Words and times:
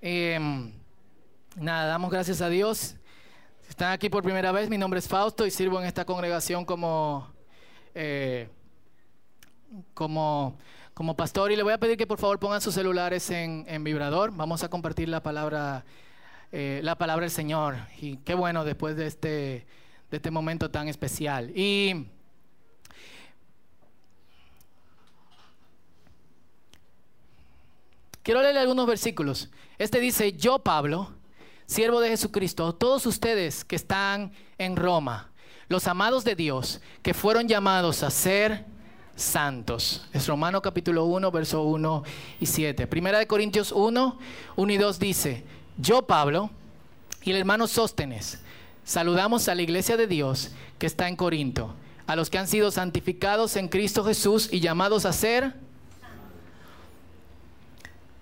Em, 0.00 0.72
nada, 1.56 1.86
damos 1.86 2.10
gracias 2.10 2.40
a 2.40 2.48
Dios. 2.48 2.94
Si 3.62 3.70
están 3.70 3.90
aquí 3.92 4.08
por 4.08 4.22
primera 4.22 4.52
vez, 4.52 4.70
mi 4.70 4.78
nombre 4.78 5.00
es 5.00 5.08
Fausto 5.08 5.44
y 5.44 5.50
sirvo 5.50 5.80
en 5.80 5.86
esta 5.86 6.04
congregación 6.04 6.64
como, 6.64 7.26
eh, 7.94 8.48
como, 9.94 10.56
como 10.94 11.16
pastor. 11.16 11.50
Y 11.50 11.56
le 11.56 11.64
voy 11.64 11.72
a 11.72 11.78
pedir 11.78 11.96
que 11.96 12.06
por 12.06 12.18
favor 12.18 12.38
pongan 12.38 12.60
sus 12.60 12.74
celulares 12.74 13.28
en, 13.30 13.82
vibrador. 13.82 14.30
Vamos 14.32 14.62
a 14.62 14.70
compartir 14.70 15.08
la 15.08 15.20
palabra, 15.20 15.84
eh, 16.52 16.80
la 16.84 16.96
palabra 16.96 17.24
del 17.24 17.32
Señor. 17.32 17.76
Y 18.00 18.18
qué 18.18 18.34
bueno 18.34 18.64
después 18.64 18.96
de 18.96 19.06
este, 19.06 19.66
de 20.10 20.16
este 20.16 20.30
momento 20.30 20.70
tan 20.70 20.86
especial. 20.86 21.50
Y 21.56 22.06
Quiero 28.28 28.42
leerle 28.42 28.60
algunos 28.60 28.86
versículos. 28.86 29.48
Este 29.78 30.00
dice, 30.00 30.34
yo 30.34 30.58
Pablo, 30.58 31.14
siervo 31.64 31.98
de 31.98 32.10
Jesucristo, 32.10 32.74
todos 32.74 33.06
ustedes 33.06 33.64
que 33.64 33.74
están 33.74 34.32
en 34.58 34.76
Roma, 34.76 35.30
los 35.70 35.86
amados 35.86 36.24
de 36.24 36.34
Dios, 36.34 36.82
que 37.00 37.14
fueron 37.14 37.48
llamados 37.48 38.02
a 38.02 38.10
ser 38.10 38.66
santos. 39.16 40.06
Es 40.12 40.26
Romano 40.26 40.60
capítulo 40.60 41.06
1, 41.06 41.30
verso 41.30 41.62
1 41.62 42.02
y 42.38 42.44
7. 42.44 42.86
Primera 42.86 43.18
de 43.18 43.26
Corintios 43.26 43.72
1, 43.72 44.18
1 44.56 44.72
y 44.74 44.76
2 44.76 44.98
dice, 44.98 45.44
yo 45.78 46.02
Pablo 46.02 46.50
y 47.22 47.30
el 47.30 47.38
hermano 47.38 47.66
Sóstenes, 47.66 48.42
saludamos 48.84 49.48
a 49.48 49.54
la 49.54 49.62
iglesia 49.62 49.96
de 49.96 50.06
Dios 50.06 50.50
que 50.78 50.84
está 50.84 51.08
en 51.08 51.16
Corinto, 51.16 51.74
a 52.06 52.14
los 52.14 52.28
que 52.28 52.36
han 52.36 52.46
sido 52.46 52.70
santificados 52.72 53.56
en 53.56 53.68
Cristo 53.68 54.04
Jesús 54.04 54.50
y 54.52 54.60
llamados 54.60 55.06
a 55.06 55.14
ser 55.14 55.66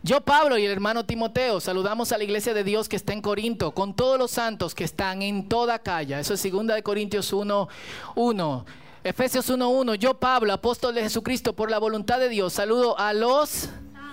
yo, 0.07 0.21
Pablo 0.21 0.57
y 0.57 0.65
el 0.65 0.71
hermano 0.71 1.05
Timoteo, 1.05 1.59
saludamos 1.61 2.13
a 2.13 2.19
la 2.19 2.23
iglesia 2.23 2.55
de 2.55 2.63
Dios 2.63 2.89
que 2.89 2.95
está 2.95 3.13
en 3.13 3.21
Corinto, 3.21 3.73
con 3.73 3.93
todos 3.93 4.17
los 4.17 4.31
santos 4.31 4.73
que 4.73 4.85
están 4.85 5.21
en 5.21 5.49
toda 5.49 5.81
calle. 5.81 6.19
Eso 6.21 6.35
es 6.35 6.49
2 6.49 6.67
de 6.69 6.83
Corintios 6.85 7.33
1, 7.33 7.69
1. 8.15 8.67
Efesios 9.03 9.51
1, 9.51 9.69
1. 9.69 9.95
Yo, 9.97 10.15
Pablo, 10.15 10.53
apóstol 10.53 10.95
de 10.95 11.03
Jesucristo, 11.03 11.55
por 11.55 11.73
la 11.73 11.79
voluntad 11.79 12.21
de 12.21 12.29
Dios, 12.29 12.53
saludo 12.53 12.97
a 12.97 13.13
los 13.13 13.69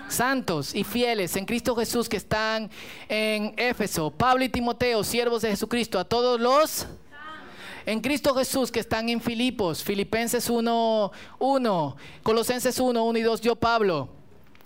santos 0.08 0.74
y 0.74 0.82
fieles 0.82 1.36
en 1.36 1.46
Cristo 1.46 1.76
Jesús 1.76 2.08
que 2.08 2.16
están 2.16 2.70
en 3.08 3.54
Éfeso. 3.56 4.10
Pablo 4.10 4.42
y 4.42 4.48
Timoteo, 4.48 5.04
siervos 5.04 5.42
de 5.42 5.50
Jesucristo, 5.50 6.00
a 6.00 6.04
todos 6.04 6.40
los 6.40 6.88
en 7.86 8.00
Cristo 8.00 8.34
Jesús 8.34 8.72
que 8.72 8.80
están 8.80 9.10
en 9.10 9.20
Filipos, 9.20 9.84
Filipenses 9.84 10.50
1, 10.50 11.12
1, 11.38 11.96
Colosenses 12.24 12.80
1, 12.80 13.04
1 13.04 13.18
y 13.18 13.22
2, 13.22 13.40
yo 13.42 13.54
Pablo 13.54 14.23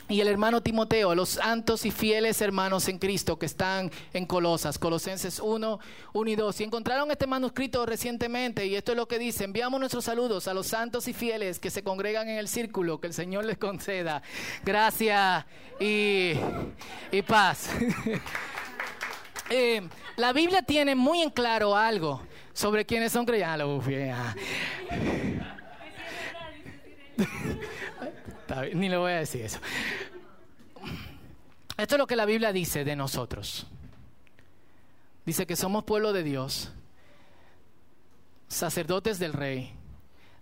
y 0.09 0.21
el 0.21 0.29
hermano 0.29 0.63
Timoteo, 0.63 1.15
los 1.15 1.29
santos 1.31 1.85
y 1.85 1.91
fieles 1.91 2.41
hermanos 2.41 2.89
en 2.89 2.99
Cristo 2.99 3.39
que 3.39 3.47
están 3.47 3.91
en 4.13 4.25
Colosas, 4.25 4.79
Colosenses 4.79 5.39
1, 5.39 5.79
1 6.13 6.31
y 6.31 6.37
2. 6.37 6.57
Si 6.57 6.65
encontraron 6.65 7.11
este 7.11 7.27
manuscrito 7.27 7.85
recientemente, 7.85 8.67
y 8.67 8.75
esto 8.75 8.93
es 8.93 8.97
lo 8.97 9.07
que 9.07 9.19
dice, 9.19 9.45
enviamos 9.45 9.79
nuestros 9.79 10.05
saludos 10.05 10.49
a 10.49 10.55
los 10.55 10.67
santos 10.67 11.09
y 11.09 11.13
fieles 11.13 11.59
que 11.59 11.71
se 11.71 11.83
congregan 11.83 12.29
en 12.29 12.39
el 12.39 12.49
círculo, 12.49 13.01
que 13.01 13.09
el 13.09 13.15
Señor 13.15 13.45
les 13.45 13.59
conceda 13.59 14.23
gracia 14.65 15.47
y, 15.79 16.33
y 17.13 17.23
paz. 17.23 17.71
Eh, 19.51 19.81
la 20.17 20.35
Biblia 20.35 20.61
tiene 20.61 20.95
muy 20.95 21.23
en 21.23 21.31
claro 21.31 21.75
algo 21.75 22.21
sobre 22.53 22.85
quienes 22.85 23.13
son 23.13 23.25
creyentes. 23.25 23.67
Ni 28.75 28.89
le 28.89 28.97
voy 28.97 29.13
a 29.13 29.19
decir 29.19 29.43
eso. 29.43 29.59
Esto 31.77 31.95
es 31.95 31.99
lo 31.99 32.07
que 32.07 32.17
la 32.17 32.25
Biblia 32.25 32.53
dice 32.53 32.85
de 32.85 32.97
nosotros. 32.97 33.67
Dice 35.25 35.47
que 35.47 35.57
somos 35.57 35.85
pueblo 35.85 36.13
de 36.13 36.23
Dios, 36.23 36.71
sacerdotes 38.49 39.19
del 39.19 39.33
rey, 39.33 39.73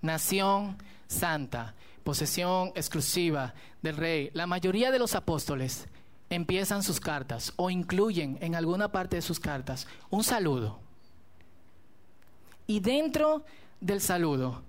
nación 0.00 0.78
santa, 1.08 1.74
posesión 2.04 2.72
exclusiva 2.74 3.54
del 3.82 3.96
rey. 3.96 4.30
La 4.32 4.46
mayoría 4.46 4.90
de 4.90 4.98
los 4.98 5.14
apóstoles 5.14 5.86
empiezan 6.30 6.82
sus 6.82 7.00
cartas 7.00 7.52
o 7.56 7.70
incluyen 7.70 8.38
en 8.40 8.54
alguna 8.54 8.90
parte 8.90 9.16
de 9.16 9.22
sus 9.22 9.40
cartas 9.40 9.86
un 10.10 10.24
saludo. 10.24 10.80
Y 12.66 12.80
dentro 12.80 13.44
del 13.80 14.00
saludo 14.00 14.62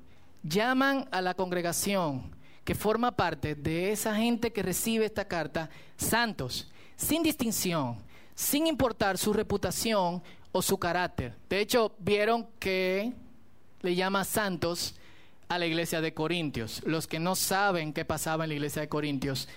llaman 0.43 1.07
a 1.11 1.21
la 1.21 1.33
congregación 1.33 2.36
que 2.67 2.75
forma 2.75 3.13
parte 3.13 3.55
de 3.55 3.93
esa 3.93 4.13
gente 4.13 4.51
que 4.51 4.61
recibe 4.61 5.05
esta 5.05 5.25
carta, 5.25 5.69
santos, 5.95 6.69
sin 6.97 7.23
distinción, 7.23 7.97
sin 8.35 8.67
importar 8.67 9.17
su 9.17 9.31
reputación 9.31 10.21
o 10.51 10.61
su 10.61 10.77
carácter. 10.77 11.33
De 11.47 11.61
hecho, 11.61 11.95
vieron 11.97 12.45
que 12.59 13.13
le 13.79 13.95
llama 13.95 14.25
santos 14.25 14.95
a 15.47 15.57
la 15.57 15.65
iglesia 15.65 16.01
de 16.01 16.13
Corintios. 16.13 16.81
Los 16.85 17.07
que 17.07 17.19
no 17.19 17.37
saben 17.37 17.93
qué 17.93 18.03
pasaba 18.03 18.43
en 18.43 18.49
la 18.49 18.55
iglesia 18.55 18.81
de 18.81 18.89
Corintios, 18.89 19.47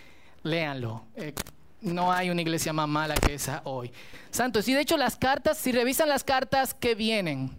léanlo. 0.44 1.02
Eh, 1.16 1.34
no 1.80 2.12
hay 2.12 2.30
una 2.30 2.42
iglesia 2.42 2.72
más 2.72 2.86
mala 2.86 3.16
que 3.16 3.34
esa 3.34 3.62
hoy. 3.64 3.90
Santos. 4.30 4.68
Y 4.68 4.72
de 4.74 4.82
hecho 4.82 4.96
las 4.96 5.16
cartas, 5.16 5.58
si 5.58 5.72
revisan 5.72 6.08
las 6.08 6.22
cartas 6.22 6.74
que 6.74 6.94
vienen, 6.94 7.50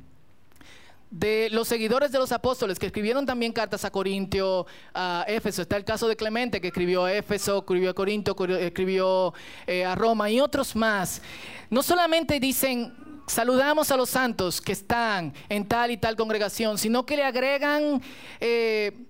de 1.12 1.50
los 1.52 1.68
seguidores 1.68 2.12
de 2.12 2.18
los 2.18 2.32
apóstoles 2.32 2.80
que 2.80 2.88
escribieron 2.88 3.26
también 3.26 3.52
cartas 3.52 3.84
a 3.84 3.92
Corintio, 3.92 4.66
a 4.94 5.26
Éfeso. 5.28 5.62
Está 5.62 5.76
el 5.76 5.84
caso 5.84 6.08
de 6.08 6.16
Clemente 6.16 6.62
que 6.62 6.70
escribió 6.70 7.04
a 7.04 7.14
Éfeso, 7.14 7.60
escribió 7.60 7.92
a 7.92 7.94
Corinto, 7.94 8.36
escribió 8.58 9.34
eh, 9.68 9.84
a 9.84 9.94
Roma 9.94 10.30
y 10.30 10.40
otros 10.40 10.76
más. 10.76 11.22
No 11.70 11.84
solamente 11.84 12.40
dicen 12.40 12.94
saludamos 13.28 13.92
a 13.92 13.98
los 13.98 14.10
santos 14.10 14.60
que 14.60 14.72
están 14.72 15.34
en 15.48 15.68
tal 15.68 15.92
y 15.92 15.98
tal 15.98 16.16
congregación, 16.16 16.78
sino 16.78 17.06
que 17.06 17.16
le 17.16 17.24
agregan, 17.24 18.02
eh, 18.40 19.06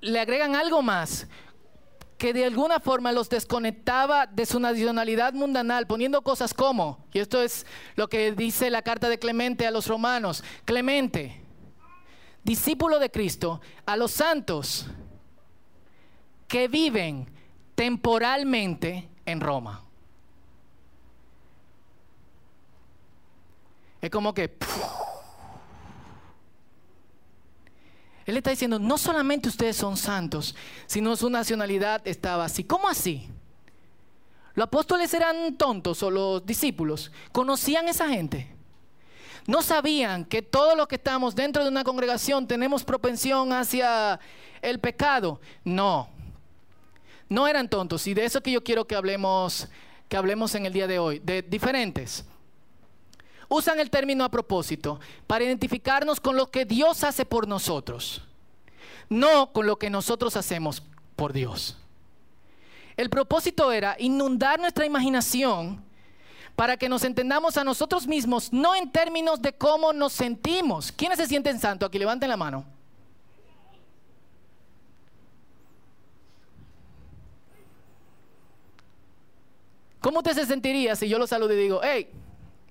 le 0.00 0.20
agregan 0.20 0.54
algo 0.54 0.80
más 0.80 1.26
que 2.22 2.32
de 2.32 2.44
alguna 2.44 2.78
forma 2.78 3.10
los 3.10 3.28
desconectaba 3.28 4.28
de 4.28 4.46
su 4.46 4.60
nacionalidad 4.60 5.32
mundanal, 5.32 5.88
poniendo 5.88 6.22
cosas 6.22 6.54
como, 6.54 7.04
y 7.12 7.18
esto 7.18 7.42
es 7.42 7.66
lo 7.96 8.08
que 8.08 8.30
dice 8.30 8.70
la 8.70 8.82
carta 8.82 9.08
de 9.08 9.18
Clemente 9.18 9.66
a 9.66 9.72
los 9.72 9.88
romanos, 9.88 10.44
Clemente, 10.64 11.42
discípulo 12.44 13.00
de 13.00 13.10
Cristo, 13.10 13.60
a 13.86 13.96
los 13.96 14.12
santos 14.12 14.86
que 16.46 16.68
viven 16.68 17.28
temporalmente 17.74 19.08
en 19.26 19.40
Roma. 19.40 19.82
Es 24.00 24.10
como 24.10 24.32
que... 24.32 24.56
Él 28.32 28.38
está 28.38 28.48
diciendo, 28.48 28.78
no 28.78 28.96
solamente 28.96 29.50
ustedes 29.50 29.76
son 29.76 29.94
santos, 29.94 30.56
sino 30.86 31.14
su 31.16 31.28
nacionalidad 31.28 32.00
estaba 32.06 32.46
así. 32.46 32.64
¿Cómo 32.64 32.88
así? 32.88 33.28
¿Los 34.54 34.64
apóstoles 34.64 35.12
eran 35.12 35.58
tontos 35.58 36.02
o 36.02 36.10
los 36.10 36.46
discípulos? 36.46 37.12
¿Conocían 37.30 37.88
esa 37.88 38.08
gente? 38.08 38.50
¿No 39.46 39.60
sabían 39.60 40.24
que 40.24 40.40
todos 40.40 40.74
los 40.78 40.88
que 40.88 40.94
estamos 40.94 41.34
dentro 41.34 41.62
de 41.62 41.68
una 41.68 41.84
congregación 41.84 42.46
tenemos 42.46 42.84
propensión 42.84 43.52
hacia 43.52 44.18
el 44.62 44.80
pecado? 44.80 45.38
No. 45.62 46.08
No 47.28 47.46
eran 47.46 47.68
tontos. 47.68 48.06
Y 48.06 48.14
de 48.14 48.24
eso 48.24 48.42
que 48.42 48.52
yo 48.52 48.64
quiero 48.64 48.86
que 48.86 48.94
hablemos, 48.94 49.68
que 50.08 50.16
hablemos 50.16 50.54
en 50.54 50.64
el 50.64 50.72
día 50.72 50.86
de 50.86 50.98
hoy. 50.98 51.18
De 51.18 51.42
diferentes 51.42 52.24
usan 53.52 53.80
el 53.80 53.90
término 53.90 54.24
a 54.24 54.30
propósito 54.30 54.98
para 55.26 55.44
identificarnos 55.44 56.20
con 56.20 56.36
lo 56.36 56.50
que 56.50 56.64
Dios 56.64 57.04
hace 57.04 57.24
por 57.24 57.46
nosotros, 57.46 58.22
no 59.08 59.52
con 59.52 59.66
lo 59.66 59.78
que 59.78 59.90
nosotros 59.90 60.36
hacemos 60.36 60.82
por 61.16 61.32
Dios. 61.32 61.76
El 62.96 63.10
propósito 63.10 63.72
era 63.72 63.96
inundar 63.98 64.58
nuestra 64.58 64.86
imaginación 64.86 65.82
para 66.56 66.76
que 66.76 66.88
nos 66.88 67.04
entendamos 67.04 67.56
a 67.56 67.64
nosotros 67.64 68.06
mismos, 68.06 68.52
no 68.52 68.74
en 68.74 68.90
términos 68.90 69.40
de 69.40 69.52
cómo 69.54 69.92
nos 69.92 70.12
sentimos. 70.12 70.92
¿Quiénes 70.92 71.18
se 71.18 71.26
sienten 71.26 71.58
santos? 71.58 71.88
Aquí 71.88 71.98
levanten 71.98 72.28
la 72.28 72.36
mano. 72.36 72.64
¿Cómo 80.00 80.18
usted 80.18 80.34
se 80.34 80.46
sentiría 80.46 80.96
si 80.96 81.08
yo 81.08 81.18
lo 81.18 81.26
saludo 81.26 81.52
y 81.54 81.56
digo, 81.56 81.80
hey, 81.82 82.10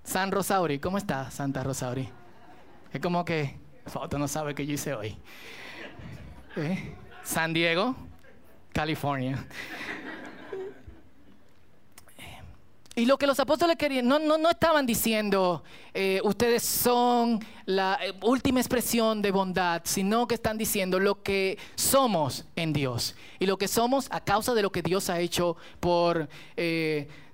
San 0.03 0.31
Rosauri, 0.31 0.79
¿cómo 0.79 0.97
está 0.97 1.29
Santa 1.31 1.63
Rosauri? 1.63 2.09
Es 2.91 2.99
como 2.99 3.23
que, 3.23 3.57
foto 3.85 4.17
no 4.17 4.27
sabe 4.27 4.55
qué 4.55 4.65
yo 4.65 4.73
hice 4.73 4.93
hoy. 4.93 5.15
¿Eh? 6.57 6.95
San 7.23 7.53
Diego, 7.53 7.95
California. 8.73 9.45
Y 12.93 13.05
lo 13.05 13.17
que 13.17 13.25
los 13.25 13.39
apóstoles 13.39 13.77
querían, 13.77 14.05
no, 14.05 14.19
no, 14.19 14.37
no 14.37 14.49
estaban 14.49 14.85
diciendo, 14.85 15.63
eh, 15.93 16.19
ustedes 16.25 16.61
son 16.61 17.39
la 17.65 17.97
eh, 18.03 18.13
última 18.23 18.59
expresión 18.59 19.21
de 19.21 19.31
bondad, 19.31 19.81
sino 19.85 20.27
que 20.27 20.35
están 20.35 20.57
diciendo 20.57 20.99
lo 20.99 21.23
que 21.23 21.57
somos 21.75 22.45
en 22.57 22.73
Dios. 22.73 23.15
Y 23.39 23.45
lo 23.45 23.57
que 23.57 23.69
somos 23.69 24.07
a 24.11 24.19
causa 24.19 24.53
de 24.53 24.61
lo 24.61 24.73
que 24.73 24.81
Dios 24.81 25.09
ha 25.09 25.21
hecho 25.21 25.55
por 25.79 26.27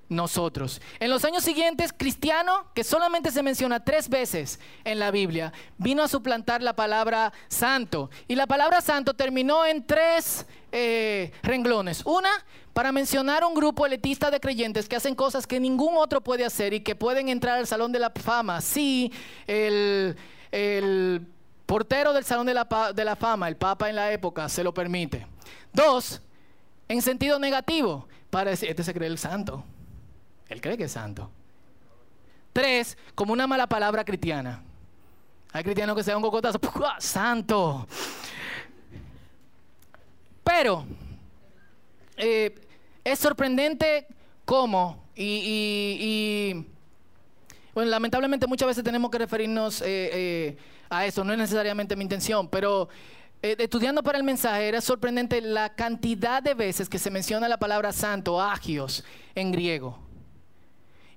nosotros. 0.09 0.81
En 0.99 1.09
los 1.09 1.25
años 1.25 1.43
siguientes, 1.43 1.93
cristiano, 1.95 2.67
que 2.73 2.83
solamente 2.83 3.31
se 3.31 3.43
menciona 3.43 3.83
tres 3.83 4.09
veces 4.09 4.59
en 4.83 4.99
la 4.99 5.11
Biblia, 5.11 5.51
vino 5.77 6.03
a 6.03 6.07
suplantar 6.07 6.61
la 6.61 6.75
palabra 6.75 7.33
santo. 7.47 8.09
Y 8.27 8.35
la 8.35 8.47
palabra 8.47 8.81
santo 8.81 9.13
terminó 9.13 9.65
en 9.65 9.85
tres 9.85 10.45
eh, 10.71 11.31
renglones. 11.43 12.03
Una, 12.05 12.29
para 12.73 12.91
mencionar 12.91 13.43
un 13.43 13.53
grupo 13.53 13.85
elitista 13.85 14.31
de 14.31 14.39
creyentes 14.39 14.87
que 14.87 14.95
hacen 14.95 15.15
cosas 15.15 15.47
que 15.47 15.59
ningún 15.59 15.97
otro 15.97 16.21
puede 16.21 16.45
hacer 16.45 16.73
y 16.73 16.81
que 16.81 16.95
pueden 16.95 17.29
entrar 17.29 17.57
al 17.57 17.67
Salón 17.67 17.91
de 17.91 17.99
la 17.99 18.11
Fama. 18.11 18.61
Sí, 18.61 19.11
el, 19.45 20.15
portero 21.65 22.13
del 22.13 22.23
Salón 22.23 22.45
de 22.45 22.53
la, 22.53 22.93
de 22.95 23.03
la 23.03 23.15
Fama, 23.15 23.47
el 23.49 23.57
Papa 23.57 23.89
en 23.89 23.95
la 23.95 24.11
época, 24.11 24.47
se 24.47 24.63
lo 24.63 24.73
permite. 24.73 25.27
Dos, 25.73 26.21
en 26.87 27.01
sentido 27.01 27.39
negativo, 27.39 28.07
para 28.29 28.51
decir, 28.51 28.69
este 28.69 28.83
se 28.83 28.93
cree 28.93 29.09
el 29.09 29.17
santo. 29.17 29.63
Él 30.49 30.61
cree 30.61 30.77
que 30.77 30.85
es 30.85 30.91
santo. 30.91 31.29
Tres, 32.53 32.97
como 33.13 33.33
una 33.33 33.45
mala 33.45 33.67
palabra 33.67 34.03
cristiana. 34.03 34.63
Hay 35.51 35.63
cristianos 35.63 35.95
que 35.95 36.03
se 36.03 36.11
dan 36.11 36.17
un 36.17 36.23
cocotazo, 36.23 36.59
santo. 36.99 37.87
Pero 40.43 40.85
eh, 42.15 42.55
es 43.03 43.19
sorprendente 43.19 44.07
cómo, 44.45 45.05
y, 45.15 46.65
bueno, 47.73 47.91
lamentablemente 47.91 48.47
muchas 48.47 48.67
veces 48.67 48.83
tenemos 48.83 49.11
que 49.11 49.17
referirnos 49.17 49.81
eh, 49.81 49.85
eh, 49.87 50.57
a 50.89 51.05
eso, 51.05 51.23
no 51.23 51.33
es 51.33 51.39
necesariamente 51.39 51.95
mi 51.95 52.03
intención, 52.03 52.47
pero 52.47 52.87
estudiando 53.41 54.01
para 54.01 54.17
el 54.17 54.23
mensaje 54.23 54.67
era 54.67 54.81
sorprendente 54.81 55.41
la 55.41 55.75
cantidad 55.75 56.41
de 56.41 56.53
veces 56.53 56.89
que 56.89 56.97
se 56.97 57.11
menciona 57.11 57.47
la 57.47 57.57
palabra 57.57 57.91
santo, 57.91 58.41
agios, 58.41 59.03
en 59.35 59.51
griego 59.51 60.06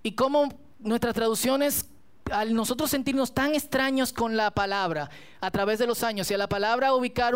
y 0.02 0.12
cómo 0.12 0.48
nuestras 0.78 1.14
traducciones, 1.14 1.86
al 2.30 2.54
nosotros 2.54 2.90
sentirnos 2.90 3.34
tan 3.34 3.54
extraños 3.54 4.12
con 4.12 4.36
la 4.36 4.52
palabra 4.52 5.10
a 5.40 5.50
través 5.50 5.78
de 5.78 5.86
los 5.86 6.02
años 6.02 6.30
y 6.30 6.34
a 6.34 6.38
la 6.38 6.48
palabra 6.48 6.94
ubicar, 6.94 7.34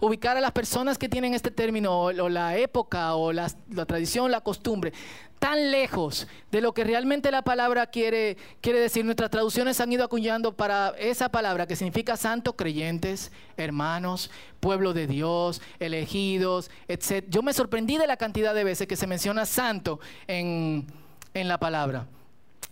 ubicar 0.00 0.36
a 0.36 0.40
las 0.40 0.52
personas 0.52 0.98
que 0.98 1.08
tienen 1.08 1.34
este 1.34 1.50
término 1.50 2.02
o, 2.02 2.28
la 2.28 2.56
época 2.56 3.14
o 3.14 3.32
la, 3.32 3.48
tradición, 3.86 4.30
la 4.30 4.40
costumbre, 4.40 4.92
tan 5.38 5.72
lejos 5.72 6.28
de 6.52 6.60
lo 6.60 6.72
que 6.72 6.84
realmente 6.84 7.32
la 7.32 7.42
palabra 7.42 7.88
quiere, 7.88 8.36
quiere 8.60 8.78
decir. 8.78 9.04
Nuestras 9.04 9.28
traducciones 9.28 9.80
han 9.80 9.92
ido 9.92 10.04
acuñando 10.04 10.56
para 10.56 10.90
esa 10.98 11.30
palabra 11.30 11.66
que 11.66 11.74
significa 11.74 12.16
santo, 12.16 12.54
creyentes, 12.54 13.32
hermanos, 13.56 14.30
pueblo 14.60 14.94
de 14.94 15.08
Dios, 15.08 15.60
elegidos, 15.80 16.70
etc. 16.86 17.24
Yo 17.28 17.42
me 17.42 17.52
sorprendí 17.52 17.98
de 17.98 18.06
la 18.06 18.16
cantidad 18.16 18.54
de 18.54 18.62
veces 18.62 18.86
que 18.86 18.94
se 18.94 19.08
menciona 19.08 19.44
santo 19.44 19.98
en 20.28 20.86
en 21.34 21.48
la 21.48 21.58
palabra. 21.58 22.06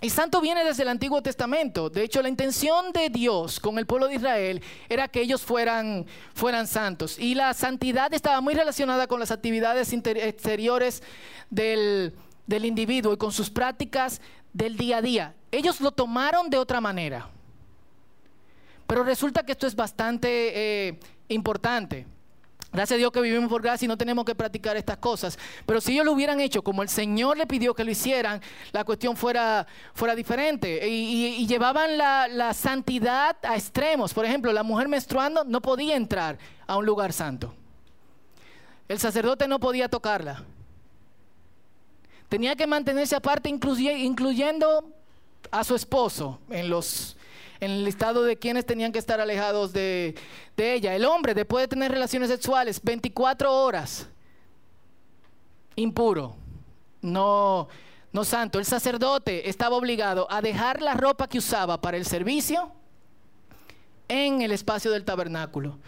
Y 0.02 0.08
santo 0.08 0.40
viene 0.40 0.64
desde 0.64 0.82
el 0.82 0.88
Antiguo 0.88 1.22
Testamento. 1.22 1.90
De 1.90 2.02
hecho, 2.02 2.22
la 2.22 2.30
intención 2.30 2.90
de 2.92 3.10
Dios 3.10 3.60
con 3.60 3.78
el 3.78 3.84
pueblo 3.84 4.08
de 4.08 4.14
Israel 4.14 4.62
era 4.88 5.08
que 5.08 5.20
ellos 5.20 5.42
fueran, 5.42 6.06
fueran 6.32 6.66
santos. 6.66 7.18
Y 7.18 7.34
la 7.34 7.52
santidad 7.52 8.12
estaba 8.14 8.40
muy 8.40 8.54
relacionada 8.54 9.06
con 9.06 9.20
las 9.20 9.30
actividades 9.30 9.92
exteriores 9.92 11.02
del, 11.50 12.14
individuo 12.48 13.12
y 13.12 13.18
con 13.18 13.30
sus 13.30 13.50
prácticas 13.50 14.22
del 14.54 14.78
día 14.78 14.98
a 14.98 15.02
día. 15.02 15.34
Ellos 15.52 15.82
lo 15.82 15.92
tomaron 15.92 16.48
de 16.48 16.56
otra 16.56 16.80
manera. 16.80 17.28
Pero 18.86 19.04
resulta 19.04 19.42
que 19.42 19.52
esto 19.52 19.66
es 19.66 19.76
bastante 19.76 20.88
eh, 20.88 21.00
importante. 21.28 22.06
Gracias 22.72 22.96
a 22.96 22.98
Dios 22.98 23.10
que 23.10 23.20
vivimos 23.20 23.50
por 23.50 23.62
gracia 23.62 23.84
y 23.86 23.88
no 23.88 23.98
tenemos 23.98 24.24
que 24.24 24.34
practicar 24.34 24.76
estas 24.76 24.98
cosas. 24.98 25.36
Pero 25.66 25.80
si 25.80 25.92
ellos 25.92 26.04
lo 26.04 26.12
hubieran 26.12 26.38
hecho 26.40 26.62
como 26.62 26.82
el 26.82 26.88
Señor 26.88 27.36
le 27.36 27.46
pidió 27.46 27.74
que 27.74 27.82
lo 27.82 27.90
hicieran, 27.90 28.40
la 28.70 28.84
cuestión 28.84 29.16
fuera, 29.16 29.66
fuera 29.92 30.14
diferente. 30.14 30.88
Y, 30.88 31.46
llevaban 31.46 31.98
la, 31.98 32.28
la, 32.28 32.54
santidad 32.54 33.36
a 33.42 33.56
extremos. 33.56 34.14
Por 34.14 34.24
ejemplo, 34.24 34.52
la 34.52 34.62
mujer 34.62 34.86
menstruando 34.86 35.42
no 35.42 35.60
podía 35.60 35.96
entrar 35.96 36.38
a 36.68 36.76
un 36.76 36.86
lugar 36.86 37.12
santo. 37.12 37.52
El 38.88 39.00
sacerdote 39.00 39.48
no 39.48 39.58
podía 39.58 39.88
tocarla. 39.88 40.44
Tenía 42.28 42.54
que 42.54 42.68
mantenerse 42.68 43.16
aparte, 43.16 43.48
incluyendo 43.48 44.92
a 45.50 45.64
su 45.64 45.74
esposo 45.74 46.38
en 46.48 46.70
los 46.70 47.16
en 47.60 47.70
el 47.70 47.84
listado 47.84 48.22
de 48.22 48.38
quienes 48.38 48.66
tenían 48.66 48.92
que 48.92 48.98
estar 48.98 49.20
alejados 49.20 49.72
de, 49.72 50.14
ella. 50.56 50.94
El 50.94 51.04
hombre, 51.04 51.34
después 51.34 51.64
de 51.64 51.68
tener 51.68 51.92
relaciones 51.92 52.30
sexuales 52.30 52.80
24 52.82 53.52
horas, 53.52 54.08
impuro, 55.76 56.36
no, 57.02 57.68
no 58.12 58.24
santo. 58.24 58.58
El 58.58 58.64
sacerdote 58.64 59.48
estaba 59.48 59.76
obligado 59.76 60.26
a 60.30 60.40
dejar 60.40 60.82
la 60.82 60.94
ropa 60.94 61.28
que 61.28 61.38
usaba 61.38 61.80
para 61.80 61.96
el 61.96 62.04
servicio 62.04 62.72
en 64.10 64.42
el 64.42 64.52
espacio 64.52 64.90
del 64.90 65.04
tabernáculo 65.04 65.78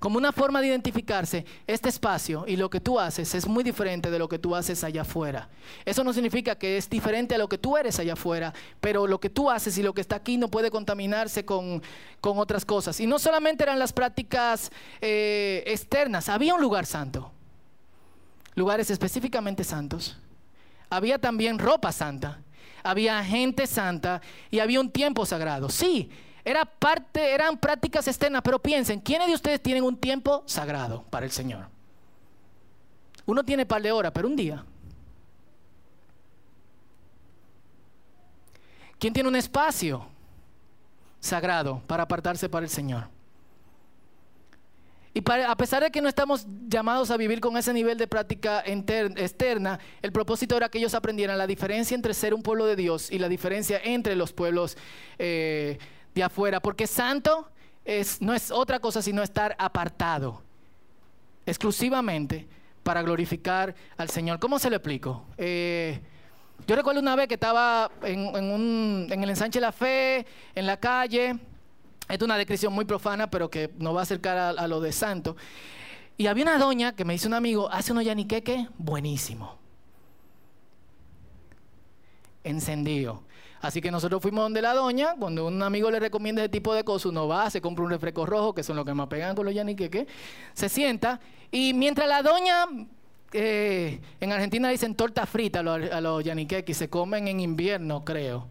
como 0.00 0.16
una 0.16 0.32
forma 0.32 0.62
de 0.62 0.68
identificarse, 0.68 1.44
este 1.66 1.90
espacio 1.90 2.44
y 2.48 2.56
lo 2.56 2.70
que 2.70 2.80
tú 2.80 2.98
haces 2.98 3.34
es 3.34 3.46
muy 3.46 3.62
diferente 3.62 4.10
de 4.10 4.18
lo 4.18 4.30
que 4.30 4.38
tú 4.38 4.56
haces 4.56 4.82
allá 4.82 5.02
afuera. 5.02 5.50
Eso 5.84 6.02
no 6.02 6.14
significa 6.14 6.56
que 6.56 6.78
es 6.78 6.88
diferente 6.88 7.34
a 7.34 7.38
lo 7.38 7.50
que 7.50 7.58
tú 7.58 7.76
eres 7.76 8.00
allá 8.00 8.14
afuera, 8.14 8.54
pero 8.80 9.06
lo 9.06 9.20
que 9.20 9.28
tú 9.28 9.50
haces 9.50 9.76
y 9.76 9.82
lo 9.82 9.92
que 9.92 10.00
está 10.00 10.16
aquí 10.16 10.38
no 10.38 10.48
puede 10.48 10.70
contaminarse 10.70 11.44
con, 11.44 11.82
otras 12.22 12.64
cosas. 12.64 12.98
Y 12.98 13.06
no 13.06 13.18
solamente 13.18 13.62
eran 13.62 13.78
las 13.78 13.92
prácticas 13.92 14.72
eh, 15.02 15.62
externas, 15.66 16.30
había 16.30 16.54
un 16.54 16.62
lugar 16.62 16.86
santo, 16.86 17.30
lugares 18.54 18.90
específicamente 18.90 19.64
santos. 19.64 20.16
Había 20.88 21.18
también 21.18 21.58
ropa 21.58 21.92
santa, 21.92 22.40
había 22.82 23.22
gente 23.22 23.66
santa 23.66 24.22
y 24.50 24.60
había 24.60 24.80
un 24.80 24.90
tiempo 24.90 25.26
sagrado. 25.26 25.68
Sí, 25.68 26.10
era 26.44 26.64
parte, 26.64 27.32
eran 27.32 27.58
prácticas 27.58 28.06
externas, 28.08 28.42
pero 28.42 28.58
piensen, 28.58 29.00
¿quiénes 29.00 29.28
de 29.28 29.34
ustedes 29.34 29.60
tienen 29.60 29.84
un 29.84 29.96
tiempo 29.96 30.42
sagrado 30.46 31.04
para 31.10 31.26
el 31.26 31.32
Señor? 31.32 31.68
Uno 33.26 33.44
tiene 33.44 33.66
par 33.66 33.82
de 33.82 33.92
horas, 33.92 34.12
pero 34.14 34.28
un 34.28 34.36
día. 34.36 34.64
¿Quién 38.98 39.12
tiene 39.12 39.28
un 39.28 39.36
espacio 39.36 40.06
sagrado 41.20 41.82
para 41.86 42.02
apartarse 42.02 42.48
para 42.48 42.64
el 42.64 42.70
Señor? 42.70 43.08
Y 45.12 45.22
a 45.28 45.56
pesar 45.56 45.82
de 45.82 45.90
que 45.90 46.00
no 46.00 46.08
estamos 46.08 46.46
llamados 46.68 47.10
a 47.10 47.16
vivir 47.16 47.40
con 47.40 47.56
ese 47.56 47.72
nivel 47.72 47.98
de 47.98 48.06
práctica 48.06 48.62
externa, 48.64 49.80
el 50.02 50.12
propósito 50.12 50.56
era 50.56 50.68
que 50.68 50.78
ellos 50.78 50.94
aprendieran 50.94 51.36
la 51.36 51.48
diferencia 51.48 51.96
entre 51.96 52.14
ser 52.14 52.32
un 52.32 52.42
pueblo 52.42 52.64
de 52.64 52.76
Dios 52.76 53.10
y 53.10 53.18
la 53.18 53.28
diferencia 53.28 53.80
entre 53.82 54.14
los 54.14 54.32
pueblos 54.32 54.76
eh, 55.18 55.78
de 56.14 56.22
afuera, 56.22 56.60
porque 56.60 56.86
santo 56.86 57.48
es, 57.84 58.20
no 58.20 58.34
es 58.34 58.50
otra 58.50 58.80
cosa 58.80 59.02
sino 59.02 59.22
estar 59.22 59.54
apartado 59.58 60.42
exclusivamente 61.46 62.46
para 62.82 63.02
glorificar 63.02 63.74
al 63.96 64.10
Señor. 64.10 64.38
¿Cómo 64.38 64.58
se 64.58 64.70
lo 64.70 64.76
explico? 64.76 65.26
Eh, 65.36 66.00
yo 66.66 66.76
recuerdo 66.76 67.00
una 67.00 67.16
vez 67.16 67.28
que 67.28 67.34
estaba 67.34 67.90
en, 68.02 68.34
en, 69.10 69.22
el 69.22 69.30
ensanche 69.30 69.58
de 69.58 69.66
la 69.66 69.72
fe, 69.72 70.26
en 70.54 70.66
la 70.66 70.78
calle, 70.78 71.38
es 72.08 72.22
una 72.22 72.36
descripción 72.36 72.72
muy 72.72 72.84
profana, 72.84 73.30
pero 73.30 73.50
que 73.50 73.70
nos 73.78 73.94
va 73.94 74.00
a 74.00 74.02
acercar 74.02 74.58
a, 74.58 74.68
lo 74.68 74.80
de 74.80 74.92
santo. 74.92 75.36
Y 76.16 76.26
había 76.26 76.44
una 76.44 76.58
doña 76.58 76.94
que 76.94 77.04
me 77.04 77.14
dice 77.14 77.28
un 77.28 77.34
amigo, 77.34 77.70
hace 77.70 77.92
unos 77.92 78.04
yaniqueque 78.04 78.68
buenísimo. 78.76 79.56
Encendido. 82.44 83.22
Así 83.60 83.82
que 83.82 83.90
nosotros 83.90 84.22
fuimos 84.22 84.44
donde 84.44 84.62
la 84.62 84.72
doña, 84.72 85.14
cuando 85.18 85.46
un 85.46 85.62
amigo 85.62 85.90
le 85.90 86.00
recomienda 86.00 86.42
ese 86.42 86.48
tipo 86.48 86.74
de 86.74 86.82
cosas, 86.82 87.06
uno 87.06 87.28
va, 87.28 87.50
se 87.50 87.60
compra 87.60 87.84
un 87.84 87.90
refresco 87.90 88.24
rojo, 88.24 88.54
que 88.54 88.62
son 88.62 88.76
los 88.76 88.86
que 88.86 88.94
más 88.94 89.06
pegan 89.08 89.36
con 89.36 89.44
los 89.44 89.54
yaniqueques, 89.54 90.06
se 90.54 90.68
sienta, 90.70 91.20
y 91.50 91.74
mientras 91.74 92.08
la 92.08 92.22
doña, 92.22 92.64
eh, 93.32 94.00
en 94.18 94.32
Argentina 94.32 94.70
dicen 94.70 94.94
torta 94.94 95.26
frita 95.26 95.60
a 95.60 95.62
los, 95.62 96.20
a 96.20 96.22
yaniqueques, 96.22 96.74
se 96.74 96.88
comen 96.88 97.28
en 97.28 97.40
invierno, 97.40 98.02
creo. 98.02 98.48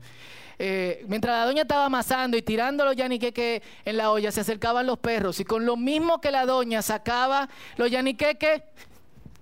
Eh, 0.59 1.03
mientras 1.07 1.37
la 1.37 1.45
doña 1.45 1.61
estaba 1.63 1.85
amasando 1.85 2.37
y 2.37 2.43
tirando 2.43 2.85
los 2.85 2.95
yaniqueques 2.95 3.63
en 3.85 3.97
la 3.97 4.11
olla, 4.11 4.31
se 4.31 4.41
acercaban 4.41 4.85
los 4.85 4.99
perros, 4.99 5.39
y 5.39 5.43
con 5.43 5.65
lo 5.65 5.75
mismo 5.75 6.21
que 6.21 6.29
la 6.29 6.45
doña 6.45 6.83
sacaba 6.83 7.49
los 7.77 7.89
yaniqueques, 7.89 8.61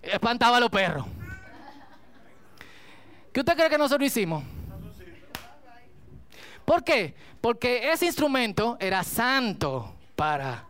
espantaba 0.02 0.58
a 0.58 0.60
los 0.62 0.70
perros. 0.70 1.06
¿Qué 3.34 3.42
usted 3.42 3.54
cree 3.54 3.70
que 3.70 3.78
nosotros 3.78 4.08
hicimos? 4.08 4.44
¿Por 6.68 6.84
qué? 6.84 7.14
Porque 7.40 7.94
ese 7.94 8.08
instrumento 8.08 8.76
era 8.82 9.02
santo 9.02 9.96
para 10.18 10.66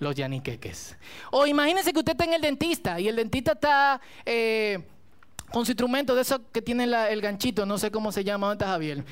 los 0.00 0.16
yaniqueques. 0.16 0.96
O 1.30 1.46
imagínense 1.46 1.92
que 1.92 2.00
usted 2.00 2.14
está 2.14 2.24
en 2.24 2.32
el 2.32 2.40
dentista 2.40 2.98
y 2.98 3.06
el 3.06 3.14
dentista 3.14 3.52
está 3.52 4.00
eh, 4.26 4.80
con 5.50 5.64
su 5.64 5.72
instrumento 5.72 6.14
de 6.14 6.22
eso 6.22 6.40
que 6.52 6.60
tiene 6.60 6.84
el 6.84 7.20
ganchito, 7.20 7.64
no 7.64 7.78
sé 7.78 7.90
cómo 7.90 8.12
se 8.12 8.22
llama, 8.22 8.48
¿dónde 8.48 8.64
está 8.64 8.72
Javier? 8.72 9.04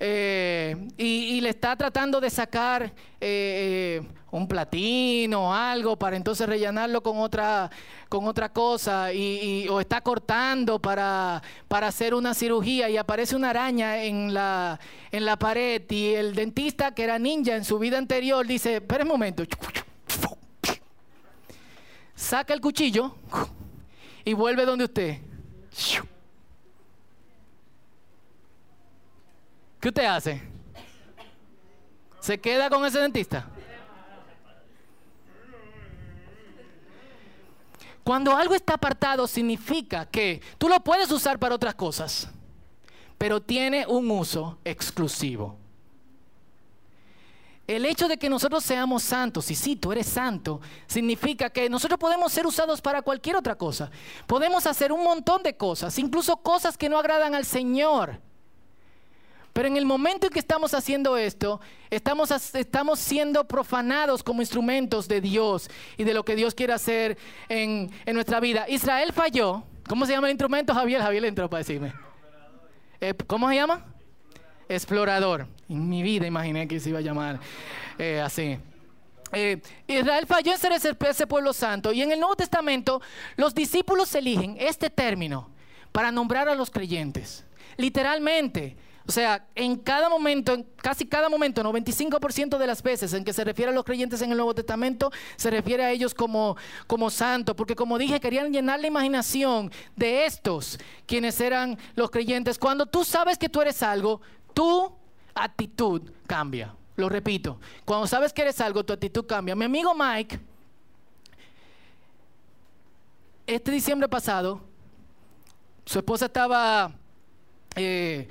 Eh, 0.00 0.88
y, 0.96 1.40
le 1.40 1.50
está 1.50 1.76
tratando 1.76 2.20
de 2.20 2.30
sacar 2.30 2.84
eh, 2.84 2.90
eh, 3.20 4.02
un 4.30 4.46
platino 4.46 5.48
o 5.48 5.52
algo 5.52 5.96
para 5.96 6.16
entonces 6.16 6.48
rellenarlo 6.48 7.02
con 7.02 7.18
otra, 7.18 7.70
con 8.08 8.26
otra 8.26 8.52
cosa, 8.52 9.12
y, 9.12 9.68
o 9.68 9.80
está 9.80 10.00
cortando 10.00 10.80
para, 10.80 11.42
para 11.68 11.88
hacer 11.88 12.14
una 12.14 12.34
cirugía 12.34 12.88
y 12.88 12.96
aparece 12.96 13.36
una 13.36 13.50
araña 13.50 14.02
en 14.02 14.34
la, 14.34 14.78
en 15.12 15.24
la 15.24 15.36
pared 15.36 15.82
y 15.90 16.14
el 16.14 16.34
dentista 16.34 16.92
que 16.92 17.04
era 17.04 17.18
ninja 17.18 17.54
en 17.54 17.64
su 17.64 17.78
vida 17.78 17.98
anterior 17.98 18.46
dice, 18.46 18.76
espera 18.76 19.04
un 19.04 19.10
momento, 19.10 19.44
saca 22.14 22.52
el 22.52 22.60
cuchillo 22.60 23.14
y 24.24 24.32
vuelve 24.32 24.64
donde 24.64 24.84
usted. 24.84 25.27
¿Qué 29.80 29.88
usted 29.88 30.04
hace? 30.04 30.42
¿Se 32.20 32.38
queda 32.38 32.68
con 32.68 32.84
ese 32.84 32.98
dentista? 32.98 33.48
Cuando 38.02 38.34
algo 38.34 38.54
está 38.54 38.74
apartado 38.74 39.26
significa 39.26 40.06
que 40.06 40.40
tú 40.56 40.68
lo 40.68 40.80
puedes 40.80 41.10
usar 41.12 41.38
para 41.38 41.54
otras 41.54 41.74
cosas, 41.74 42.28
pero 43.18 43.40
tiene 43.40 43.86
un 43.86 44.10
uso 44.10 44.58
exclusivo. 44.64 45.58
El 47.68 47.84
hecho 47.84 48.08
de 48.08 48.16
que 48.16 48.30
nosotros 48.30 48.64
seamos 48.64 49.02
santos, 49.02 49.50
y 49.50 49.54
sí, 49.54 49.76
tú 49.76 49.92
eres 49.92 50.06
santo, 50.06 50.58
significa 50.86 51.50
que 51.50 51.68
nosotros 51.68 52.00
podemos 52.00 52.32
ser 52.32 52.46
usados 52.46 52.80
para 52.80 53.02
cualquier 53.02 53.36
otra 53.36 53.56
cosa. 53.56 53.90
Podemos 54.26 54.66
hacer 54.66 54.90
un 54.90 55.04
montón 55.04 55.42
de 55.42 55.54
cosas, 55.54 55.98
incluso 55.98 56.38
cosas 56.38 56.78
que 56.78 56.88
no 56.88 56.98
agradan 56.98 57.34
al 57.34 57.44
Señor. 57.44 58.22
Pero 59.52 59.68
en 59.68 59.76
el 59.76 59.84
momento 59.84 60.26
en 60.26 60.32
que 60.32 60.38
estamos 60.38 60.72
haciendo 60.72 61.18
esto, 61.18 61.60
estamos, 61.90 62.30
estamos 62.30 62.98
siendo 63.00 63.46
profanados 63.46 64.22
como 64.22 64.40
instrumentos 64.40 65.06
de 65.06 65.20
Dios 65.20 65.68
y 65.98 66.04
de 66.04 66.14
lo 66.14 66.24
que 66.24 66.36
Dios 66.36 66.54
quiere 66.54 66.72
hacer 66.72 67.18
en, 67.50 67.90
en 68.06 68.14
nuestra 68.14 68.40
vida. 68.40 68.64
Israel 68.70 69.12
falló. 69.12 69.62
¿Cómo 69.86 70.06
se 70.06 70.12
llama 70.12 70.28
el 70.28 70.32
instrumento, 70.32 70.72
Javier? 70.72 71.02
Javier 71.02 71.26
entró 71.26 71.50
para 71.50 71.58
decirme. 71.58 71.92
Eh, 72.98 73.12
¿Cómo 73.26 73.46
se 73.50 73.56
llama? 73.56 73.84
explorador. 74.70 75.46
En 75.68 75.88
mi 75.88 76.02
vida 76.02 76.26
imaginé 76.26 76.66
que 76.66 76.80
se 76.80 76.88
iba 76.90 76.98
a 76.98 77.02
llamar 77.02 77.38
eh, 77.98 78.20
así. 78.20 78.58
Eh, 79.32 79.60
Israel 79.86 80.26
falló 80.26 80.52
en 80.52 80.58
ser 80.58 80.72
ese, 80.72 81.26
pueblo 81.26 81.52
santo 81.52 81.92
y 81.92 82.00
en 82.00 82.12
el 82.12 82.18
Nuevo 82.18 82.36
Testamento 82.36 83.02
los 83.36 83.54
discípulos 83.54 84.14
eligen 84.14 84.56
este 84.58 84.88
término 84.88 85.50
para 85.92 86.10
nombrar 86.10 86.48
a 86.48 86.54
los 86.54 86.70
creyentes. 86.70 87.44
Literalmente, 87.76 88.76
o 89.06 89.12
sea, 89.12 89.46
en 89.54 89.76
cada 89.76 90.08
momento, 90.08 90.54
en 90.54 90.66
casi 90.76 91.06
cada 91.06 91.28
momento, 91.28 91.62
95% 91.62 92.56
de 92.56 92.66
las 92.66 92.82
veces 92.82 93.12
en 93.12 93.24
que 93.24 93.34
se 93.34 93.44
refiere 93.44 93.70
a 93.70 93.74
los 93.74 93.84
creyentes 93.84 94.22
en 94.22 94.30
el 94.30 94.38
Nuevo 94.38 94.54
Testamento, 94.54 95.10
se 95.36 95.50
refiere 95.50 95.84
a 95.84 95.90
ellos 95.90 96.14
como, 96.14 96.56
como 96.86 97.10
santos, 97.10 97.54
porque 97.54 97.76
como 97.76 97.98
dije, 97.98 98.20
querían 98.20 98.52
llenar 98.52 98.80
la 98.80 98.86
imaginación 98.86 99.70
de 99.96 100.24
estos, 100.24 100.78
quienes 101.06 101.40
eran 101.40 101.78
los 101.94 102.10
creyentes. 102.10 102.58
Cuando 102.58 102.86
tú 102.86 103.04
sabes 103.04 103.36
que 103.36 103.48
tú 103.48 103.60
eres 103.60 103.82
algo, 103.82 104.20
tu 104.54 104.97
actitud 105.42 106.02
cambia. 106.26 106.74
Lo 106.96 107.08
repito, 107.08 107.60
cuando 107.84 108.06
sabes 108.06 108.32
que 108.32 108.42
eres 108.42 108.60
algo, 108.60 108.84
tu 108.84 108.92
actitud 108.92 109.24
cambia. 109.24 109.54
Mi 109.54 109.64
amigo 109.64 109.94
Mike, 109.94 110.40
este 113.46 113.70
diciembre 113.70 114.08
pasado, 114.08 114.60
su 115.84 115.98
esposa 115.98 116.26
estaba, 116.26 116.92
eh, 117.76 118.28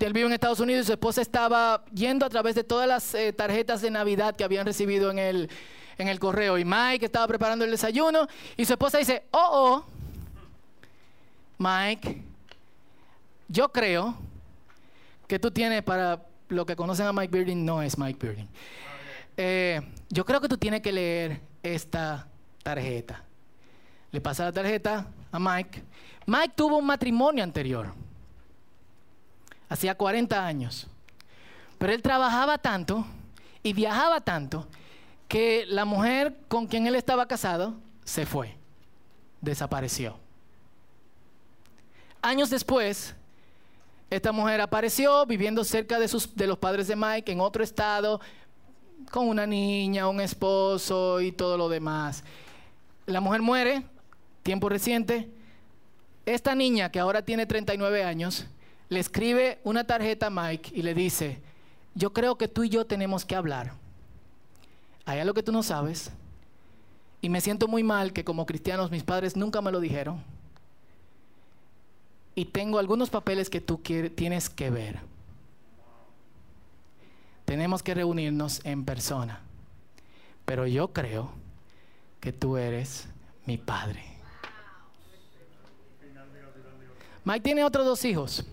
el 0.00 0.12
vivo 0.14 0.26
en 0.26 0.32
Estados 0.32 0.58
Unidos 0.58 0.84
y 0.84 0.86
su 0.86 0.92
esposa 0.92 1.20
estaba 1.20 1.84
yendo 1.92 2.24
a 2.24 2.30
través 2.30 2.54
de 2.54 2.64
todas 2.64 2.88
las 2.88 3.14
eh, 3.14 3.32
tarjetas 3.32 3.82
de 3.82 3.90
Navidad 3.90 4.34
que 4.34 4.42
habían 4.42 4.64
recibido 4.64 5.10
en 5.10 5.18
el, 5.18 5.50
en 5.98 6.08
el 6.08 6.18
correo. 6.18 6.56
Y 6.56 6.64
Mike 6.64 7.04
estaba 7.04 7.28
preparando 7.28 7.64
el 7.64 7.70
desayuno 7.70 8.26
y 8.56 8.64
su 8.64 8.72
esposa 8.72 8.98
dice, 8.98 9.24
oh, 9.32 9.48
oh, 9.52 9.86
Mike, 11.58 12.22
yo 13.48 13.70
creo 13.70 14.16
que 15.26 15.38
tú 15.38 15.50
tienes 15.50 15.82
para 15.82 16.22
lo 16.48 16.66
que 16.66 16.76
conocen 16.76 17.06
a 17.06 17.12
Mike 17.12 17.32
Bearding, 17.32 17.64
no 17.64 17.82
es 17.82 17.98
Mike 17.98 18.18
Bearding. 18.20 18.48
Eh, 19.36 19.80
yo 20.08 20.24
creo 20.24 20.40
que 20.40 20.48
tú 20.48 20.56
tienes 20.56 20.80
que 20.80 20.92
leer 20.92 21.40
esta 21.62 22.26
tarjeta. 22.62 23.24
Le 24.10 24.20
pasa 24.20 24.44
la 24.44 24.52
tarjeta 24.52 25.06
a 25.30 25.38
Mike. 25.38 25.82
Mike 26.26 26.54
tuvo 26.56 26.78
un 26.78 26.86
matrimonio 26.86 27.44
anterior, 27.44 27.92
hacía 29.68 29.94
40 29.94 30.46
años. 30.46 30.86
Pero 31.78 31.92
él 31.92 32.02
trabajaba 32.02 32.58
tanto 32.58 33.06
y 33.62 33.72
viajaba 33.72 34.20
tanto 34.20 34.66
que 35.28 35.64
la 35.68 35.84
mujer 35.84 36.36
con 36.48 36.66
quien 36.66 36.86
él 36.86 36.96
estaba 36.96 37.26
casado 37.26 37.74
se 38.04 38.26
fue, 38.26 38.56
desapareció. 39.40 40.18
Años 42.20 42.50
después, 42.50 43.14
esta 44.10 44.32
mujer 44.32 44.60
apareció 44.60 45.26
viviendo 45.26 45.64
cerca 45.64 45.98
de, 45.98 46.08
sus, 46.08 46.34
de 46.34 46.46
los 46.46 46.58
padres 46.58 46.88
de 46.88 46.96
Mike 46.96 47.30
en 47.30 47.40
otro 47.40 47.62
estado, 47.62 48.20
con 49.10 49.28
una 49.28 49.46
niña, 49.46 50.08
un 50.08 50.20
esposo 50.20 51.20
y 51.20 51.32
todo 51.32 51.58
lo 51.58 51.68
demás. 51.68 52.24
La 53.06 53.20
mujer 53.20 53.42
muere, 53.42 53.82
tiempo 54.42 54.68
reciente. 54.68 55.28
Esta 56.24 56.54
niña, 56.54 56.90
que 56.90 57.00
ahora 57.00 57.22
tiene 57.22 57.44
39 57.44 58.02
años, 58.02 58.46
le 58.88 59.00
escribe 59.00 59.60
una 59.62 59.84
tarjeta 59.84 60.26
a 60.26 60.30
Mike 60.30 60.70
y 60.74 60.82
le 60.82 60.94
dice, 60.94 61.40
yo 61.94 62.12
creo 62.12 62.36
que 62.36 62.48
tú 62.48 62.64
y 62.64 62.70
yo 62.70 62.86
tenemos 62.86 63.26
que 63.26 63.36
hablar. 63.36 63.72
Hay 65.04 65.20
algo 65.20 65.34
que 65.34 65.42
tú 65.42 65.52
no 65.52 65.62
sabes. 65.62 66.10
Y 67.20 67.28
me 67.28 67.40
siento 67.40 67.68
muy 67.68 67.82
mal 67.82 68.12
que 68.12 68.24
como 68.24 68.46
cristianos 68.46 68.90
mis 68.90 69.02
padres 69.02 69.36
nunca 69.36 69.60
me 69.60 69.72
lo 69.72 69.80
dijeron 69.80 70.22
y 72.38 72.44
tengo 72.44 72.78
algunos 72.78 73.10
papeles 73.10 73.50
que 73.50 73.60
tú 73.60 73.78
tienes 74.14 74.48
que 74.48 74.70
ver. 74.70 75.00
Tenemos 77.44 77.82
que 77.82 77.94
reunirnos 77.94 78.64
en 78.64 78.84
persona. 78.84 79.40
Pero 80.44 80.64
yo 80.68 80.92
creo 80.92 81.32
que 82.20 82.32
tú 82.32 82.56
eres 82.56 83.08
mi 83.44 83.58
padre. 83.58 84.04
Mike 87.24 87.40
tiene 87.40 87.64
otros 87.64 87.84
dos 87.84 88.04
hijos. 88.04 88.44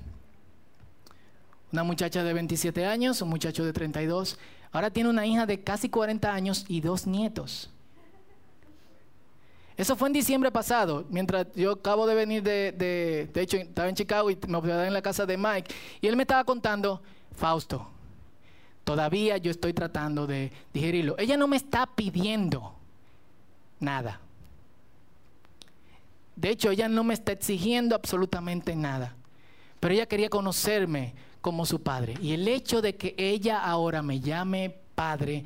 Una 1.72 1.84
muchacha 1.84 2.24
de 2.24 2.34
27 2.34 2.88
años, 2.88 3.22
un 3.22 3.30
muchacho 3.30 3.64
de 3.64 3.72
32. 3.72 4.40
Ahora 4.72 4.90
tiene 4.90 5.12
una 5.12 5.28
hija 5.28 5.46
de 5.46 5.62
casi 5.62 5.90
40 5.90 6.34
años 6.34 6.66
y 6.68 6.82
dos 6.82 7.06
nietos. 7.06 7.70
Eso 9.78 9.96
fue 9.96 10.08
en 10.08 10.14
diciembre 10.14 10.52
pasado, 10.52 11.06
mientras 11.10 11.48
yo 11.54 11.74
acabo 11.74 12.08
de 12.08 12.16
venir 12.16 12.42
de, 12.44 12.72
de, 12.72 13.42
hecho 13.42 13.58
estaba 13.58 13.90
en 13.90 13.96
Chicago 13.96 14.32
y 14.32 14.38
me 14.48 14.58
hospedé 14.58 14.88
en 14.88 14.94
la 14.94 15.02
casa 15.02 15.26
de 15.26 15.38
Mike, 15.38 15.74
y 16.00 16.08
él 16.08 16.16
me 16.16 16.24
estaba 16.24 16.46
contando, 16.46 17.02
Fausto, 17.36 17.86
todavía 18.86 19.38
yo 19.38 19.52
estoy 19.52 19.74
tratando 19.74 20.28
de 20.28 20.52
digerirlo. 20.74 21.16
Ella 21.18 21.36
no 21.36 21.48
me 21.48 21.58
está 21.58 21.88
pidiendo 21.88 22.74
nada. 23.80 24.22
De 26.36 26.50
hecho, 26.50 26.72
ella 26.72 26.88
no 26.88 27.04
me 27.04 27.14
está 27.14 27.32
exigiendo 27.32 27.96
absolutamente 27.96 28.76
nada. 28.76 29.16
Pero 29.80 29.94
ella 29.94 30.06
quería 30.06 30.30
conocerme 30.30 31.14
como 31.42 31.66
su 31.66 31.82
padre. 31.82 32.16
Y 32.22 32.34
el 32.34 32.48
hecho 32.48 32.82
de 32.82 32.96
que 32.96 33.16
ella 33.18 33.64
ahora 33.64 34.02
me 34.02 34.20
llame 34.20 34.76
padre, 34.96 35.44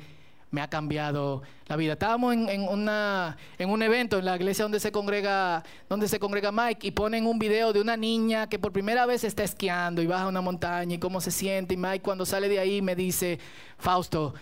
me 0.50 0.60
ha 0.60 0.68
cambiado 0.68 1.42
la 1.66 1.76
vida. 1.76 1.92
Estábamos 1.92 2.34
en, 2.34 2.68
un 2.68 3.82
evento 3.82 4.18
en 4.18 4.24
la 4.24 4.36
iglesia 4.36 4.64
donde 4.64 4.80
se, 4.80 4.90
congrega, 4.90 5.62
donde 5.88 6.08
se 6.08 6.18
congrega 6.18 6.50
Mike 6.50 6.86
y 6.86 6.90
ponen 6.90 7.26
un 7.26 7.38
video 7.38 7.72
de 7.72 7.80
una 7.80 7.96
niña 7.96 8.48
que 8.48 8.58
por 8.58 8.72
primera 8.72 9.06
vez 9.06 9.22
está 9.24 9.44
esquiando 9.44 10.02
y 10.02 10.06
baja 10.06 10.26
una 10.26 10.40
montaña 10.40 10.96
y 10.96 10.98
cómo 10.98 11.20
se 11.20 11.30
siente. 11.30 11.74
Y 11.74 11.76
Mike 11.76 12.00
cuando 12.00 12.26
sale 12.26 12.48
de 12.48 12.58
ahí 12.58 12.82
me 12.82 12.96
dice, 12.96 13.38
Fausto, 13.78 14.34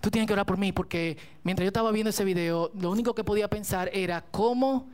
tú 0.00 0.10
tienes 0.10 0.26
que 0.26 0.32
orar 0.32 0.46
por 0.46 0.58
mí 0.58 0.72
porque 0.72 1.16
mientras 1.44 1.64
yo 1.64 1.68
estaba 1.68 1.92
viendo 1.92 2.10
ese 2.10 2.24
video, 2.24 2.70
lo 2.74 2.90
único 2.90 3.14
que 3.14 3.22
podía 3.22 3.48
pensar 3.48 3.88
era 3.92 4.24
cómo 4.30 4.88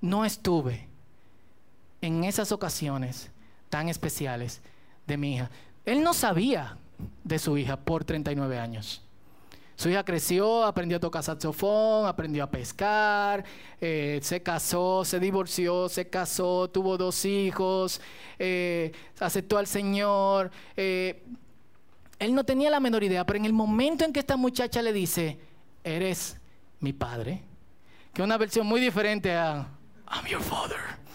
no 0.00 0.24
estuve 0.24 0.88
en 2.00 2.24
esas 2.24 2.52
ocasiones 2.52 3.30
tan 3.68 3.88
especiales 3.88 4.62
de 5.06 5.16
mi 5.16 5.34
hija. 5.34 5.50
Él 5.84 6.02
no 6.02 6.14
sabía 6.14 6.78
de 7.24 7.38
su 7.38 7.56
hija 7.58 7.76
por 7.76 8.04
39 8.04 8.58
años. 8.58 9.02
Su 9.76 9.90
hija 9.90 10.04
creció, 10.04 10.64
aprendió 10.64 10.96
a 10.96 11.00
tocar 11.00 11.22
saxofón, 11.22 12.06
aprendió 12.06 12.44
a 12.44 12.50
pescar, 12.50 13.44
eh, 13.78 14.18
se 14.22 14.42
casó, 14.42 15.04
se 15.04 15.20
divorció, 15.20 15.90
se 15.90 16.08
casó, 16.08 16.70
tuvo 16.70 16.96
dos 16.96 17.26
hijos, 17.26 18.00
eh, 18.38 18.92
aceptó 19.20 19.58
al 19.58 19.66
Señor. 19.66 20.50
Eh, 20.78 21.22
él 22.18 22.34
no 22.34 22.44
tenía 22.44 22.70
la 22.70 22.80
menor 22.80 23.04
idea, 23.04 23.26
pero 23.26 23.38
en 23.38 23.44
el 23.44 23.52
momento 23.52 24.06
en 24.06 24.14
que 24.14 24.20
esta 24.20 24.38
muchacha 24.38 24.80
le 24.80 24.94
dice, 24.94 25.38
eres 25.84 26.38
mi 26.80 26.94
padre, 26.94 27.42
que 28.14 28.22
es 28.22 28.24
una 28.24 28.38
versión 28.38 28.66
muy 28.66 28.80
diferente 28.80 29.34
a 29.34 29.68
I'm 30.08 30.24
your 30.26 30.40
father. 30.40 31.05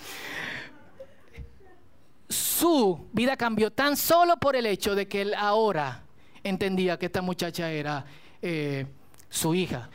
Su 2.61 3.07
vida 3.11 3.35
cambió 3.37 3.71
tan 3.71 3.97
solo 3.97 4.37
por 4.37 4.55
el 4.55 4.67
hecho 4.67 4.93
de 4.93 5.07
que 5.07 5.23
él 5.23 5.33
ahora 5.33 6.03
entendía 6.43 6.99
que 6.99 7.07
esta 7.07 7.23
muchacha 7.23 7.71
era 7.71 8.05
eh, 8.39 8.85
su 9.31 9.55
hija. 9.55 9.89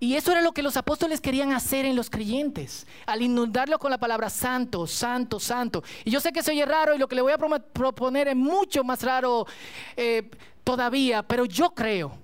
Y 0.00 0.14
eso 0.14 0.32
era 0.32 0.40
lo 0.40 0.52
que 0.52 0.62
los 0.62 0.78
apóstoles 0.78 1.20
querían 1.20 1.52
hacer 1.52 1.84
en 1.84 1.94
los 1.94 2.08
creyentes, 2.08 2.86
al 3.04 3.20
inundarlo 3.20 3.78
con 3.78 3.90
la 3.90 3.98
palabra 3.98 4.30
santo, 4.30 4.86
santo, 4.86 5.38
santo. 5.38 5.84
Y 6.06 6.10
yo 6.10 6.18
sé 6.20 6.32
que 6.32 6.42
soy 6.42 6.62
raro 6.64 6.94
y 6.94 6.98
lo 6.98 7.06
que 7.06 7.16
le 7.16 7.20
voy 7.20 7.34
a 7.34 7.38
proponer 7.38 8.28
es 8.28 8.36
mucho 8.36 8.82
más 8.82 9.02
raro 9.02 9.46
eh, 9.94 10.30
todavía, 10.64 11.22
pero 11.22 11.44
yo 11.44 11.74
creo 11.74 12.16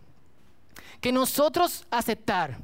que 1.02 1.12
nosotros 1.12 1.84
aceptar, 1.90 2.56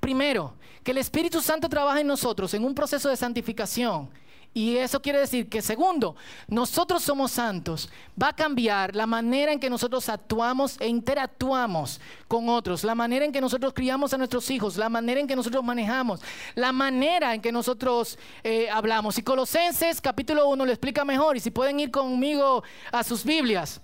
primero, 0.00 0.54
que 0.82 0.90
el 0.90 0.98
Espíritu 0.98 1.40
Santo 1.40 1.68
trabaja 1.68 2.00
en 2.00 2.08
nosotros 2.08 2.52
en 2.52 2.64
un 2.64 2.74
proceso 2.74 3.08
de 3.08 3.16
santificación 3.16 4.10
y 4.58 4.76
eso 4.76 5.00
quiere 5.00 5.20
decir 5.20 5.48
que 5.48 5.62
segundo, 5.62 6.16
nosotros 6.48 7.04
somos 7.04 7.30
santos, 7.30 7.88
va 8.20 8.30
a 8.30 8.32
cambiar 8.32 8.96
la 8.96 9.06
manera 9.06 9.52
en 9.52 9.60
que 9.60 9.70
nosotros 9.70 10.08
actuamos 10.08 10.76
e 10.80 10.88
interactuamos 10.88 12.00
con 12.26 12.48
otros, 12.48 12.82
la 12.82 12.96
manera 12.96 13.24
en 13.24 13.30
que 13.30 13.40
nosotros 13.40 13.72
criamos 13.72 14.12
a 14.12 14.18
nuestros 14.18 14.50
hijos, 14.50 14.76
la 14.76 14.88
manera 14.88 15.20
en 15.20 15.28
que 15.28 15.36
nosotros 15.36 15.62
manejamos, 15.62 16.20
la 16.56 16.72
manera 16.72 17.36
en 17.36 17.40
que 17.40 17.52
nosotros 17.52 18.18
eh, 18.42 18.68
hablamos. 18.68 19.16
Y 19.18 19.22
Colosenses 19.22 20.00
capítulo 20.00 20.48
1 20.48 20.66
lo 20.66 20.72
explica 20.72 21.04
mejor. 21.04 21.36
Y 21.36 21.40
si 21.40 21.52
pueden 21.52 21.78
ir 21.78 21.92
conmigo 21.92 22.64
a 22.90 23.04
sus 23.04 23.22
Biblias, 23.22 23.80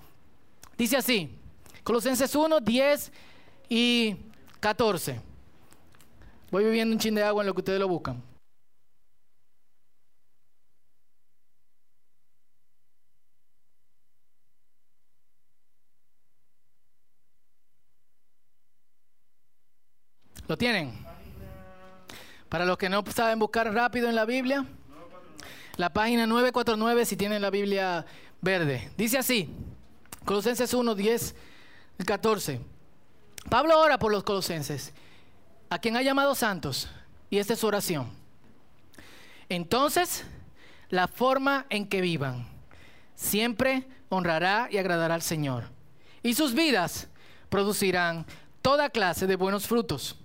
dice 0.76 0.96
así, 0.96 1.38
Colosenses 1.84 2.34
1, 2.34 2.58
10 2.58 3.12
y 3.68 4.16
14. 4.58 5.20
Voy 6.50 6.64
bebiendo 6.64 6.94
un 6.94 6.98
chin 6.98 7.14
de 7.14 7.22
agua 7.22 7.44
en 7.44 7.46
lo 7.46 7.54
que 7.54 7.60
ustedes 7.60 7.78
lo 7.78 7.86
buscan. 7.86 8.33
¿Lo 20.46 20.58
tienen? 20.58 20.92
Para 22.48 22.66
los 22.66 22.76
que 22.76 22.88
no 22.88 23.02
saben 23.14 23.38
buscar 23.38 23.72
rápido 23.72 24.08
en 24.08 24.14
la 24.14 24.26
Biblia, 24.26 24.66
la 25.76 25.92
página 25.92 26.26
949 26.26 27.06
si 27.06 27.16
tienen 27.16 27.40
la 27.40 27.50
Biblia 27.50 28.04
verde. 28.40 28.90
Dice 28.96 29.18
así, 29.18 29.48
Colosenses 30.24 30.74
1, 30.74 30.94
10, 30.94 31.34
14. 32.04 32.60
Pablo 33.48 33.80
ora 33.80 33.98
por 33.98 34.12
los 34.12 34.22
colosenses, 34.22 34.92
a 35.70 35.78
quien 35.78 35.96
ha 35.96 36.02
llamado 36.02 36.34
santos, 36.34 36.88
y 37.30 37.38
esta 37.38 37.54
es 37.54 37.60
su 37.60 37.66
oración. 37.66 38.10
Entonces, 39.48 40.24
la 40.90 41.08
forma 41.08 41.66
en 41.70 41.88
que 41.88 42.00
vivan 42.00 42.46
siempre 43.14 43.86
honrará 44.10 44.68
y 44.70 44.76
agradará 44.76 45.14
al 45.14 45.22
Señor, 45.22 45.70
y 46.22 46.34
sus 46.34 46.54
vidas 46.54 47.08
producirán 47.48 48.26
toda 48.60 48.90
clase 48.90 49.26
de 49.26 49.36
buenos 49.36 49.66
frutos 49.66 50.18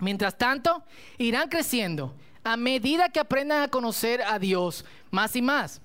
Mientras 0.00 0.36
tanto, 0.36 0.82
irán 1.18 1.48
creciendo 1.48 2.14
a 2.42 2.56
medida 2.56 3.10
que 3.10 3.20
aprendan 3.20 3.62
a 3.62 3.68
conocer 3.68 4.22
a 4.22 4.38
Dios 4.38 4.84
más 5.10 5.36
y 5.36 5.42
más. 5.42 5.80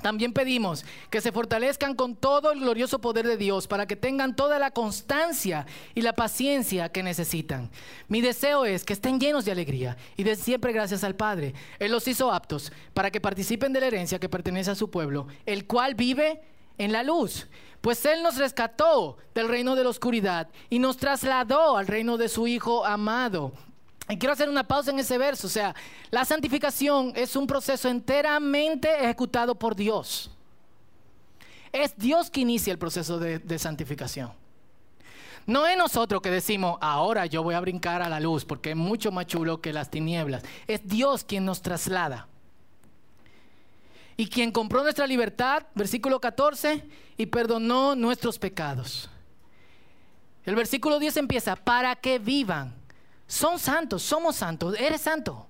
También 0.00 0.32
pedimos 0.32 0.84
que 1.10 1.20
se 1.20 1.32
fortalezcan 1.32 1.94
con 1.94 2.16
todo 2.16 2.50
el 2.50 2.60
glorioso 2.60 3.00
poder 3.00 3.26
de 3.26 3.36
Dios 3.36 3.68
para 3.68 3.86
que 3.86 3.94
tengan 3.94 4.34
toda 4.34 4.58
la 4.58 4.72
constancia 4.72 5.66
y 5.94 6.00
la 6.02 6.14
paciencia 6.14 6.88
que 6.88 7.02
necesitan. 7.02 7.70
Mi 8.08 8.20
deseo 8.20 8.64
es 8.64 8.84
que 8.84 8.94
estén 8.94 9.20
llenos 9.20 9.44
de 9.44 9.52
alegría 9.52 9.96
y 10.16 10.24
de 10.24 10.34
siempre 10.34 10.72
gracias 10.72 11.04
al 11.04 11.14
Padre. 11.14 11.54
Él 11.78 11.92
los 11.92 12.08
hizo 12.08 12.32
aptos 12.32 12.72
para 12.94 13.10
que 13.10 13.20
participen 13.20 13.72
de 13.72 13.80
la 13.80 13.86
herencia 13.86 14.18
que 14.18 14.28
pertenece 14.28 14.72
a 14.72 14.76
su 14.76 14.90
pueblo, 14.90 15.28
el 15.46 15.66
cual 15.66 15.94
vive 15.94 16.40
en 16.78 16.90
la 16.90 17.04
luz 17.04 17.46
pues 17.82 18.06
Él 18.06 18.22
nos 18.22 18.38
rescató 18.38 19.18
del 19.34 19.48
reino 19.48 19.74
de 19.74 19.82
la 19.82 19.90
oscuridad 19.90 20.48
y 20.70 20.78
nos 20.78 20.96
trasladó 20.96 21.76
al 21.76 21.88
reino 21.88 22.16
de 22.16 22.28
su 22.28 22.46
Hijo 22.46 22.86
amado. 22.86 23.52
Y 24.08 24.16
quiero 24.18 24.32
hacer 24.32 24.48
una 24.48 24.66
pausa 24.66 24.92
en 24.92 25.00
ese 25.00 25.18
verso. 25.18 25.48
O 25.48 25.50
sea, 25.50 25.74
la 26.10 26.24
santificación 26.24 27.12
es 27.16 27.34
un 27.34 27.46
proceso 27.46 27.88
enteramente 27.88 28.88
ejecutado 29.04 29.56
por 29.56 29.74
Dios. 29.74 30.30
Es 31.72 31.96
Dios 31.96 32.30
que 32.30 32.40
inicia 32.40 32.72
el 32.72 32.78
proceso 32.78 33.18
de, 33.18 33.40
de 33.40 33.58
santificación. 33.58 34.32
No 35.44 35.66
es 35.66 35.76
nosotros 35.76 36.22
que 36.22 36.30
decimos, 36.30 36.78
ahora 36.80 37.26
yo 37.26 37.42
voy 37.42 37.56
a 37.56 37.60
brincar 37.60 38.00
a 38.00 38.08
la 38.08 38.20
luz 38.20 38.44
porque 38.44 38.70
es 38.70 38.76
mucho 38.76 39.10
más 39.10 39.26
chulo 39.26 39.60
que 39.60 39.72
las 39.72 39.90
tinieblas. 39.90 40.44
Es 40.68 40.86
Dios 40.86 41.24
quien 41.24 41.44
nos 41.44 41.62
traslada 41.62 42.28
y 44.16 44.28
quien 44.28 44.52
compró 44.52 44.82
nuestra 44.82 45.06
libertad, 45.06 45.66
versículo 45.74 46.20
14, 46.20 46.84
y 47.16 47.26
perdonó 47.26 47.94
nuestros 47.94 48.38
pecados. 48.38 49.08
El 50.44 50.54
versículo 50.54 50.98
10 50.98 51.18
empieza, 51.18 51.56
para 51.56 51.96
que 51.96 52.18
vivan. 52.18 52.74
Son 53.26 53.58
santos, 53.58 54.02
somos 54.02 54.36
santos, 54.36 54.78
eres 54.78 55.00
santo. 55.00 55.46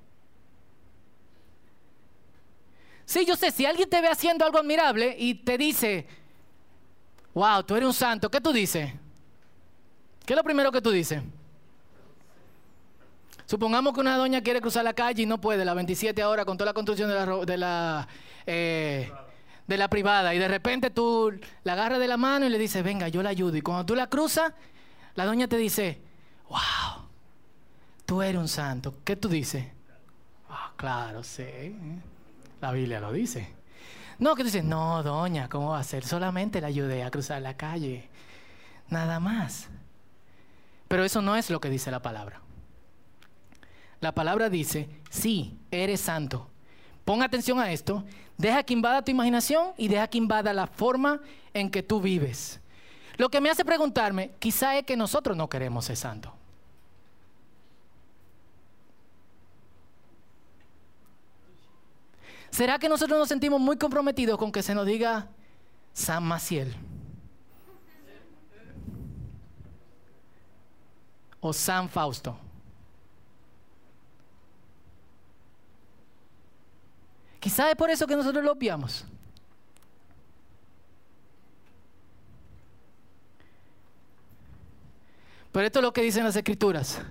Sí, 3.05 3.25
yo 3.27 3.37
sé, 3.37 3.51
si 3.51 3.67
alguien 3.67 3.91
te 3.91 4.01
ve 4.01 4.09
haciendo 4.09 4.45
algo 4.45 4.59
admirable 4.59 5.17
y 5.19 5.35
te 5.35 5.59
dice, 5.59 6.07
wow, 7.35 7.63
tú 7.63 7.75
eres 7.75 7.87
un 7.87 7.95
santo, 7.95 8.31
¿qué 8.31 8.41
tú 8.41 8.53
dices? 8.53 8.93
¿Qué 10.25 10.33
es 10.33 10.37
lo 10.37 10.45
primero 10.45 10.71
que 10.71 10.81
tú 10.81 10.91
dices? 10.91 11.23
Supongamos 13.47 13.95
que 13.95 14.01
una 14.01 14.17
doña 14.17 14.41
quiere 14.43 14.61
cruzar 14.61 14.85
la 14.85 14.95
calle 14.95 15.23
y 15.23 15.27
no 15.27 15.41
puede, 15.41 15.65
la 15.65 15.75
27 15.75 16.23
ahora 16.23 16.45
con 16.45 16.57
toda 16.57 16.71
la 16.71 16.75
construcción 16.75 17.11
de 17.11 17.57
la, 17.57 18.09
eh, 18.47 19.13
de 19.67 19.77
la 19.77 19.89
privada 19.89 20.35
y 20.35 20.39
de 20.39 20.49
repente 20.49 20.91
tú 20.91 21.33
la 21.65 21.73
agarras 21.75 21.99
de 21.99 22.09
la 22.09 22.17
mano 22.17 22.47
y 22.47 22.49
le 22.49 22.59
dices, 22.59 22.83
venga, 22.83 23.09
yo 23.09 23.23
la 23.23 23.31
ayudo. 23.31 23.57
Y 23.57 23.63
cuando 23.63 23.87
tú 23.87 23.95
la 23.95 24.09
cruzas, 24.09 24.53
la 25.15 25.25
doña 25.25 25.49
te 25.49 25.57
dice, 25.57 26.01
wow, 26.49 27.07
tú 28.07 28.23
eres 28.23 28.41
un 28.41 28.49
santo. 28.49 28.95
¿Qué 29.05 29.17
tú 29.17 29.29
dices? 29.29 29.67
Ah, 30.49 30.73
claro, 30.77 31.23
sí. 31.23 31.75
La 32.61 32.73
Biblia 32.73 33.01
lo 33.01 33.13
dice. 33.13 33.55
No, 34.19 34.35
que 34.35 34.43
tú 34.43 34.47
dices, 34.47 34.65
no, 34.65 35.03
doña, 35.03 35.49
¿cómo 35.49 35.71
va 35.71 35.81
a 35.81 35.85
ser? 35.85 36.05
Solamente 36.05 36.61
la 36.61 36.69
ayudé 36.69 37.03
a 37.03 37.11
cruzar 37.11 37.43
la 37.43 37.57
calle. 37.57 38.09
Nada 38.89 39.19
más. 39.19 39.69
Pero 40.89 41.05
eso 41.05 41.23
no 41.23 41.37
es 41.37 41.49
lo 41.49 41.61
que 41.61 41.71
dice 41.71 41.91
la 41.91 42.03
palabra. 42.03 42.42
La 44.03 44.13
palabra 44.13 44.51
dice, 44.51 44.89
sí, 45.11 45.57
eres 45.71 46.01
santo. 46.01 46.51
Pon 47.05 47.23
atención 47.23 47.61
a 47.61 47.71
esto. 47.71 48.03
Deja 48.37 48.65
que 48.65 48.73
invada 48.73 49.01
tu 49.03 49.13
imaginación 49.13 49.69
y 49.79 49.87
deja 49.87 50.09
que 50.09 50.19
invada 50.19 50.53
la 50.53 50.67
forma 50.67 51.21
en 51.55 51.71
que 51.71 51.85
tú 51.85 52.01
vives. 52.01 52.61
Lo 53.17 53.29
que 53.29 53.41
me 53.41 53.49
hace 53.49 53.65
preguntarme, 53.65 54.33
quizá 54.41 54.77
es 54.77 54.85
que 54.85 54.97
nosotros 54.97 55.37
no 55.37 55.49
queremos 55.49 55.85
ser 55.85 55.97
santos. 55.97 56.33
¿Será 62.51 62.81
que 62.81 62.89
nosotros 62.89 63.17
nos 63.17 63.29
sentimos 63.29 63.61
muy 63.61 63.79
comprometidos 63.79 64.37
con 64.37 64.51
que 64.51 64.65
se 64.65 64.75
nos 64.75 64.85
diga 64.85 65.29
San 65.93 66.25
Maciel? 66.25 66.75
O 71.39 71.53
San 71.53 71.89
Fausto. 71.89 72.37
Quizá 77.43 77.69
es 77.71 77.75
por 77.75 77.91
eso 77.91 78.07
que 78.07 78.15
nosotros 78.15 78.45
lo 78.45 78.53
obviamos. 78.53 79.05
Pero 85.51 85.67
esto 85.67 85.81
es 85.81 85.83
lo 85.83 85.93
que 85.93 86.03
dicen 86.03 86.23
las 86.23 86.37
escrituras. 86.37 87.03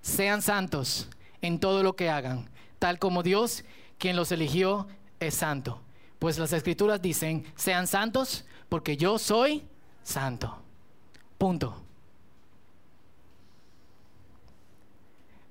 Sean 0.00 0.40
santos 0.40 1.10
en 1.42 1.60
todo 1.60 1.82
lo 1.82 1.94
que 1.94 2.08
hagan, 2.08 2.48
tal 2.78 2.98
como 2.98 3.22
Dios, 3.22 3.62
quien 3.98 4.16
los 4.16 4.32
eligió, 4.32 4.88
es 5.20 5.34
santo. 5.34 5.82
Pues 6.18 6.38
las 6.38 6.54
escrituras 6.54 7.02
dicen, 7.02 7.44
sean 7.54 7.86
santos 7.86 8.46
porque 8.70 8.96
yo 8.96 9.18
soy 9.18 9.62
santo. 10.02 10.56
Punto. 11.36 11.84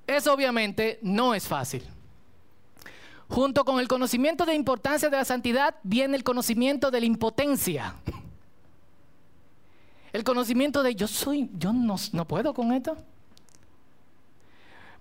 Eso 0.08 0.34
obviamente 0.34 0.98
no 1.04 1.36
es 1.36 1.48
fácil. 1.48 1.84
Junto 3.30 3.63
con 3.63 3.80
el 3.80 3.88
conocimiento 3.88 4.46
de 4.46 4.56
importancia 4.56 5.10
de 5.10 5.18
la 5.18 5.26
santidad 5.26 5.76
viene 5.84 6.18
el 6.18 6.24
conocimiento 6.24 6.89
de 6.89 7.00
la 7.00 7.06
impotencia. 7.06 7.96
El 10.12 10.24
conocimiento 10.24 10.82
de 10.82 10.96
yo 10.96 11.08
soy, 11.08 11.50
yo 11.54 11.72
no, 11.72 11.96
no 12.12 12.26
puedo 12.26 12.54
con 12.56 12.74
esto. 12.74 12.98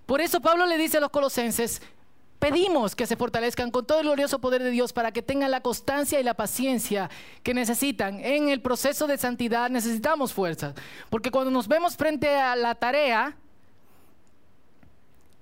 Por 0.05 0.21
eso 0.21 0.41
Pablo 0.41 0.67
le 0.67 0.77
dice 0.77 0.97
a 0.97 1.01
los 1.01 1.09
colosenses, 1.09 1.81
pedimos 2.37 2.95
que 2.95 3.07
se 3.07 3.15
fortalezcan 3.15 3.71
con 3.71 3.85
todo 3.85 3.99
el 3.99 4.05
glorioso 4.05 4.39
poder 4.39 4.63
de 4.63 4.71
Dios 4.71 4.93
para 4.93 5.11
que 5.11 5.21
tengan 5.23 5.49
la 5.49 5.61
constancia 5.61 6.19
y 6.19 6.23
la 6.23 6.35
paciencia 6.35 7.09
que 7.41 7.55
necesitan. 7.55 8.19
En 8.19 8.49
el 8.49 8.61
proceso 8.61 9.07
de 9.07 9.17
santidad 9.17 9.71
necesitamos 9.71 10.33
fuerza, 10.33 10.75
porque 11.09 11.31
cuando 11.31 11.49
nos 11.49 11.67
vemos 11.67 11.97
frente 11.97 12.35
a 12.35 12.55
la 12.55 12.75
tarea, 12.75 13.35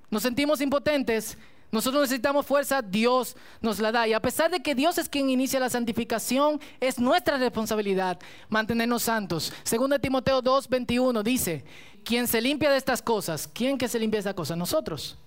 nos 0.10 0.24
sentimos 0.24 0.62
impotentes, 0.62 1.38
Nosotros 1.72 2.04
necesitamos 2.04 2.46
fuerza, 2.46 2.82
Dios 2.82 3.36
nos 3.62 3.80
la 3.80 3.92
da. 3.92 4.08
Y 4.08 4.14
a 4.14 4.22
pesar 4.22 4.50
de 4.50 4.62
que 4.62 4.74
Dios 4.74 4.98
es 4.98 5.10
quien 5.10 5.30
inicia 5.30 5.60
la 5.60 5.70
santificación, 5.70 6.62
es 6.80 6.98
nuestra 6.98 7.38
responsabilidad 7.38 8.20
mantenernos 8.48 9.04
santos. 9.04 9.52
Según 9.64 9.94
Timoteo 10.00 10.42
2, 10.42 10.70
21 10.70 11.24
dice, 11.24 11.66
quien 12.06 12.26
se 12.28 12.40
limpia 12.40 12.72
de 12.72 12.78
estas 12.78 13.02
cosas, 13.02 13.50
¿quién 13.54 13.78
que 13.78 13.90
se 13.90 14.00
limpia 14.00 14.18
de 14.18 14.22
estas 14.22 14.34
cosas? 14.34 14.58
Nosotros. 14.58 15.18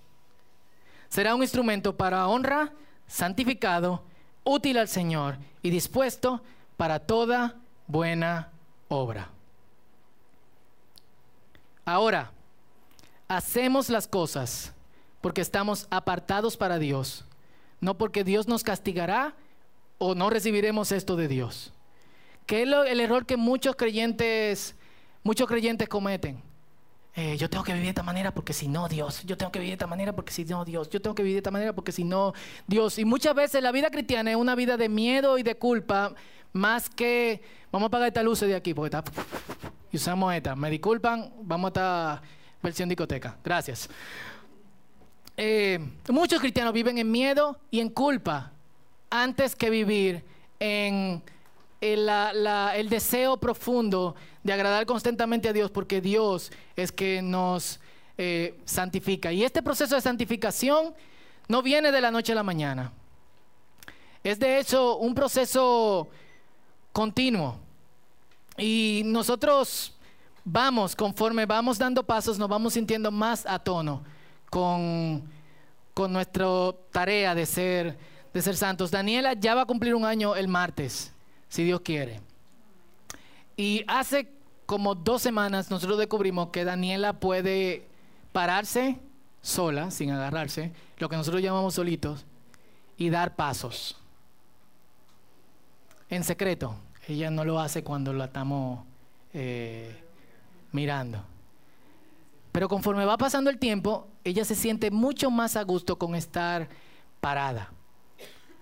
Será 1.11 1.35
un 1.35 1.43
instrumento 1.43 1.97
para 1.97 2.27
honra, 2.27 2.73
santificado, 3.07 4.03
útil 4.45 4.79
al 4.79 4.89
Señor 4.89 5.37
y 5.63 5.69
dispuesto 5.69 6.43
para 6.77 7.01
toda 7.01 7.57
buena 7.87 8.51
obra. 8.89 9.29
Ahora, 11.85 12.31
hacemos 13.29 13.91
las 13.91 14.07
cosas 14.07 14.73
porque 15.21 15.41
estamos 15.41 15.87
apartados 15.91 16.57
para 16.57 16.79
Dios, 16.79 17.25
no 17.81 17.97
porque 17.99 18.25
Dios 18.25 18.49
nos 18.49 18.63
castigará 18.63 19.35
o 19.99 20.15
no 20.15 20.31
recibiremos 20.31 20.93
esto 20.93 21.17
de 21.17 21.29
Dios. 21.29 21.73
¿Qué 22.47 22.63
es 22.63 22.69
el 22.69 23.01
error 23.01 23.27
que 23.27 23.37
muchos 23.37 23.77
creyentes, 23.77 24.75
muchos 25.23 25.47
creyentes 25.47 25.89
cometen? 25.89 26.43
Eh, 27.15 27.37
yo 27.37 27.51
tengo 27.51 27.65
que 27.65 27.73
vivir 27.73 27.87
de 27.87 27.91
esta 27.91 28.03
manera 28.03 28.33
porque 28.33 28.53
si 28.53 28.69
no, 28.69 28.89
Dios. 28.89 29.25
Yo 29.25 29.37
tengo 29.37 29.51
que 29.51 29.59
vivir 29.59 29.73
de 29.73 29.75
esta 29.75 29.87
manera 29.87 30.13
porque 30.13 30.33
si 30.33 30.45
no, 30.45 30.65
Dios. 30.65 30.89
Yo 30.91 31.03
tengo 31.03 31.15
que 31.15 31.23
vivir 31.23 31.37
de 31.37 31.41
esta 31.41 31.51
manera 31.51 31.73
porque 31.73 31.93
si 31.93 32.05
no, 32.05 32.33
Dios. 32.67 32.99
Y 32.99 33.05
muchas 33.05 33.35
veces 33.35 33.63
la 33.63 33.73
vida 33.73 33.91
cristiana 33.91 34.31
es 34.31 34.37
una 34.37 34.55
vida 34.55 34.77
de 34.77 34.89
miedo 34.89 35.37
y 35.37 35.43
de 35.43 35.57
culpa, 35.57 36.15
más 36.53 36.89
que 36.89 37.43
vamos 37.71 37.87
a 37.87 37.89
apagar 37.89 38.09
esta 38.09 38.23
luz 38.23 38.41
de 38.41 38.55
aquí 38.55 38.75
porque 38.75 38.97
está. 38.97 39.11
Y 39.93 39.97
usamos 39.97 40.33
esta. 40.35 40.55
Me 40.55 40.71
disculpan, 40.71 41.33
vamos 41.43 41.69
a 41.69 41.69
esta 41.69 42.23
versión 42.63 42.89
discoteca. 42.89 43.37
Gracias. 43.43 43.89
Eh, 45.43 45.79
muchos 46.11 46.39
cristianos 46.39 46.75
viven 46.75 46.99
en 46.99 47.11
miedo 47.11 47.59
y 47.71 47.81
en 47.81 47.89
culpa 47.89 48.53
antes 49.09 49.57
que 49.57 49.71
vivir 49.71 50.23
en 50.59 51.23
el, 51.81 52.89
deseo 52.91 53.39
profundo 53.39 54.15
de 54.43 54.53
agradar 54.53 54.85
constantemente 54.85 55.49
a 55.49 55.55
Dios, 55.55 55.71
porque 55.71 56.03
Dios 56.03 56.53
es 56.77 56.93
que 56.93 57.23
nos 57.23 57.81
eh, 58.19 58.61
santifica. 58.67 59.33
Y 59.33 59.43
este 59.43 59.63
proceso 59.63 59.95
de 59.95 60.03
santificación 60.03 60.93
no 61.49 61.63
viene 61.63 61.91
de 61.91 62.03
la 62.03 62.11
noche 62.11 62.33
a 62.33 62.35
la 62.35 62.43
mañana. 62.43 62.93
Es 64.23 64.39
de 64.39 64.59
hecho 64.59 64.99
un 64.99 65.15
proceso 65.15 66.11
continuo. 66.93 67.57
Y 68.59 69.05
nosotros 69.07 69.95
vamos, 70.45 70.95
conforme 70.95 71.47
vamos 71.47 71.79
dando 71.79 72.03
pasos, 72.03 72.39
nos 72.39 72.51
vamos 72.51 72.75
sintiendo 72.75 73.11
más 73.11 73.47
a 73.47 73.59
tono 73.59 74.05
con, 74.51 75.23
con 75.95 76.13
nuestra 76.13 76.47
tarea 76.91 77.35
de 77.35 77.47
ser, 77.47 77.97
de 78.35 78.43
ser 78.43 78.57
santos. 78.57 78.91
Daniela 78.91 79.33
ya 79.33 79.55
va 79.55 79.63
a 79.63 79.67
cumplir 79.67 79.95
un 79.95 80.05
año 80.05 80.37
el 80.37 80.49
martes, 80.49 81.15
si 81.49 81.65
Dios 81.65 81.81
quiere. 81.81 82.21
Y 83.57 83.85
hace 83.87 84.29
como 84.67 84.95
dos 84.95 85.23
semanas 85.23 85.71
nosotros 85.71 85.99
descubrimos 85.99 86.51
que 86.51 86.65
Daniela 86.65 87.15
puede 87.15 87.89
pararse 88.33 88.99
sola, 89.43 89.91
sin 89.91 90.11
agarrarse, 90.11 90.73
lo 90.99 91.09
que 91.09 91.17
nosotros 91.17 91.43
llamamos 91.43 91.75
solitos, 91.75 92.27
y 92.97 93.09
dar 93.09 93.35
pasos. 93.37 93.97
En 96.11 96.25
secreto. 96.25 96.77
Ella 97.09 97.31
no 97.31 97.45
lo 97.45 97.59
hace 97.59 97.83
cuando 97.83 98.13
la 98.13 98.27
estamos 98.27 98.85
eh, 99.33 100.05
mirando. 100.71 101.25
Pero 102.53 102.69
conforme 102.69 103.05
va 103.05 103.17
pasando 103.17 103.51
el 103.51 103.59
tiempo, 103.59 104.09
ella 104.25 104.45
se 104.45 104.55
siente 104.55 104.91
mucho 104.91 105.31
más 105.31 105.57
a 105.57 105.63
gusto 105.63 105.99
con 105.99 106.15
estar 106.15 106.69
parada. 107.21 107.73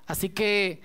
Así 0.07 0.29
que 0.29 0.83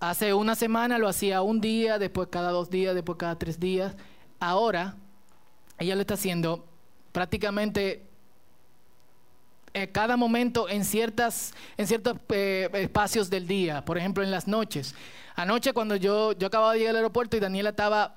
hace 0.00 0.34
una 0.34 0.54
semana 0.54 0.98
lo 0.98 1.08
hacía 1.08 1.42
un 1.42 1.60
día, 1.60 1.98
después 1.98 2.28
cada 2.30 2.50
dos 2.50 2.70
días, 2.70 2.94
después 2.94 3.18
cada 3.18 3.38
tres 3.38 3.58
días. 3.58 3.94
Ahora 4.40 4.96
ella 5.78 5.94
lo 5.94 6.02
está 6.02 6.14
haciendo 6.14 6.66
prácticamente 7.12 8.06
en 9.72 9.90
cada 9.92 10.16
momento 10.16 10.68
en, 10.70 10.84
ciertas, 10.84 11.52
en 11.76 11.86
ciertos 11.86 12.16
eh, 12.30 12.70
espacios 12.72 13.28
del 13.28 13.46
día, 13.46 13.84
por 13.84 13.98
ejemplo 13.98 14.22
en 14.22 14.30
las 14.30 14.48
noches. 14.48 14.94
Anoche 15.34 15.74
cuando 15.74 15.96
yo, 15.96 16.32
yo 16.32 16.46
acababa 16.46 16.72
de 16.72 16.78
llegar 16.78 16.92
al 16.92 16.96
aeropuerto 16.96 17.36
y 17.36 17.40
Daniela 17.40 17.70
estaba 17.70 18.14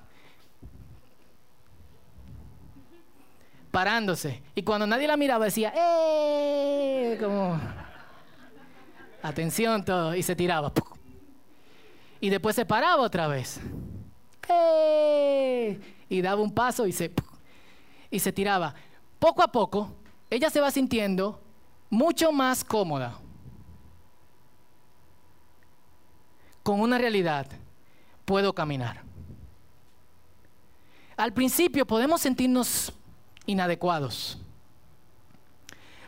parándose. 3.70 4.42
Y 4.54 4.62
cuando 4.62 4.86
nadie 4.86 5.06
la 5.06 5.16
miraba 5.16 5.44
decía, 5.44 5.72
¡eh! 5.74 7.16
Como, 7.20 7.58
atención 9.22 9.84
todo. 9.84 10.14
Y 10.14 10.22
se 10.22 10.36
tiraba. 10.36 10.72
Y 12.20 12.28
después 12.28 12.56
se 12.56 12.66
paraba 12.66 13.02
otra 13.02 13.28
vez. 13.28 13.60
¡Eh! 14.48 15.80
Y 16.08 16.20
daba 16.20 16.42
un 16.42 16.52
paso 16.52 16.86
y 16.86 16.92
se, 16.92 17.12
y 18.10 18.18
se 18.18 18.32
tiraba. 18.32 18.74
Poco 19.18 19.42
a 19.42 19.48
poco, 19.48 19.92
ella 20.28 20.50
se 20.50 20.60
va 20.60 20.70
sintiendo 20.70 21.40
mucho 21.88 22.32
más 22.32 22.64
cómoda 22.64 23.18
con 26.62 26.80
una 26.80 26.98
realidad. 26.98 27.46
Puedo 28.24 28.52
caminar. 28.52 29.02
Al 31.16 31.32
principio 31.32 31.86
podemos 31.86 32.20
sentirnos 32.20 32.92
inadecuados. 33.46 34.38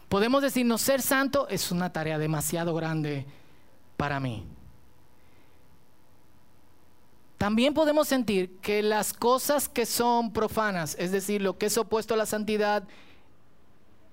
Podemos 0.09 0.42
decirnos, 0.42 0.83
ser 0.83 1.01
santo 1.01 1.49
es 1.49 1.71
una 1.73 1.92
tarea 1.92 2.18
demasiado 2.18 2.75
grande 2.75 3.25
para 3.97 4.21
mí. 4.21 4.45
También 7.38 7.75
podemos 7.75 8.07
sentir 8.07 8.59
que 8.59 8.83
las 8.83 9.12
cosas 9.12 9.68
que 9.68 9.87
son 9.87 10.33
profanas, 10.33 10.95
es 10.99 11.11
decir, 11.11 11.42
lo 11.42 11.59
que 11.59 11.66
es 11.66 11.77
opuesto 11.77 12.14
a 12.14 12.16
la 12.16 12.27
santidad, 12.27 12.85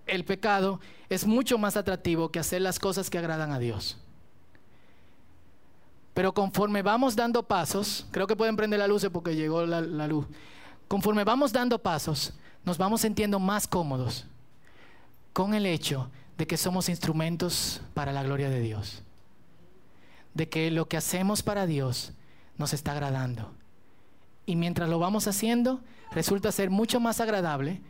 el 0.07 0.25
pecado, 0.25 0.79
es 1.09 1.27
mucho 1.27 1.57
más 1.57 1.77
atractivo 1.77 2.31
que 2.31 2.39
hacer 2.39 2.61
las 2.61 2.79
cosas 2.79 3.09
que 3.09 3.19
agradan 3.19 3.51
a 3.51 3.59
Dios. 3.59 3.97
Pero 6.13 6.33
conforme 6.33 6.81
vamos 6.81 7.15
dando 7.15 7.43
pasos, 7.43 8.07
creo 8.11 8.25
que 8.25 8.35
pueden 8.35 8.55
prender 8.55 8.79
la 8.79 8.87
luz 8.87 9.05
porque 9.11 9.35
llegó 9.35 9.65
la, 9.65 9.81
la 9.81 10.07
luz. 10.07 10.25
Conforme 10.87 11.23
vamos 11.23 11.53
dando 11.53 11.77
pasos, 11.77 12.33
nos 12.69 12.77
vamos 12.77 13.01
sintiendo 13.01 13.39
más 13.39 13.65
cómodos 13.65 14.27
con 15.33 15.55
el 15.55 15.65
hecho 15.65 16.11
de 16.37 16.45
que 16.45 16.55
somos 16.55 16.87
instrumentos 16.87 17.81
para 17.95 18.13
la 18.13 18.21
gloria 18.21 18.47
de 18.47 18.59
Dios. 18.59 19.01
De 20.35 20.49
que 20.49 20.69
lo 20.69 20.87
que 20.87 20.95
hacemos 20.95 21.41
para 21.41 21.65
Dios 21.65 22.11
nos 22.59 22.73
está 22.73 22.91
agradando. 22.91 23.51
Y 24.45 24.55
mientras 24.55 24.87
lo 24.87 24.99
vamos 24.99 25.25
haciendo, 25.25 25.81
resulta 26.11 26.51
ser 26.51 26.69
mucho 26.69 26.99
más 26.99 27.19
agradable 27.19 27.81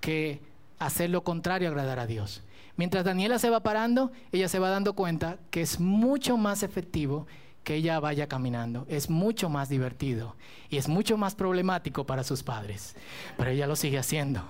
que 0.00 0.40
hacer 0.78 1.10
lo 1.10 1.22
contrario, 1.22 1.68
agradar 1.68 1.98
a 1.98 2.06
Dios. 2.06 2.42
Mientras 2.78 3.04
Daniela 3.04 3.38
se 3.38 3.50
va 3.50 3.60
parando, 3.60 4.12
ella 4.32 4.48
se 4.48 4.58
va 4.58 4.70
dando 4.70 4.94
cuenta 4.94 5.36
que 5.50 5.60
es 5.60 5.78
mucho 5.78 6.38
más 6.38 6.62
efectivo 6.62 7.26
que 7.66 7.74
ella 7.74 7.98
vaya 7.98 8.28
caminando. 8.28 8.86
Es 8.88 9.10
mucho 9.10 9.48
más 9.48 9.68
divertido 9.68 10.36
y 10.70 10.76
es 10.76 10.88
mucho 10.88 11.16
más 11.16 11.34
problemático 11.34 12.06
para 12.06 12.22
sus 12.22 12.44
padres, 12.44 12.94
pero 13.36 13.50
ella 13.50 13.66
lo 13.66 13.74
sigue 13.74 13.98
haciendo. 13.98 14.40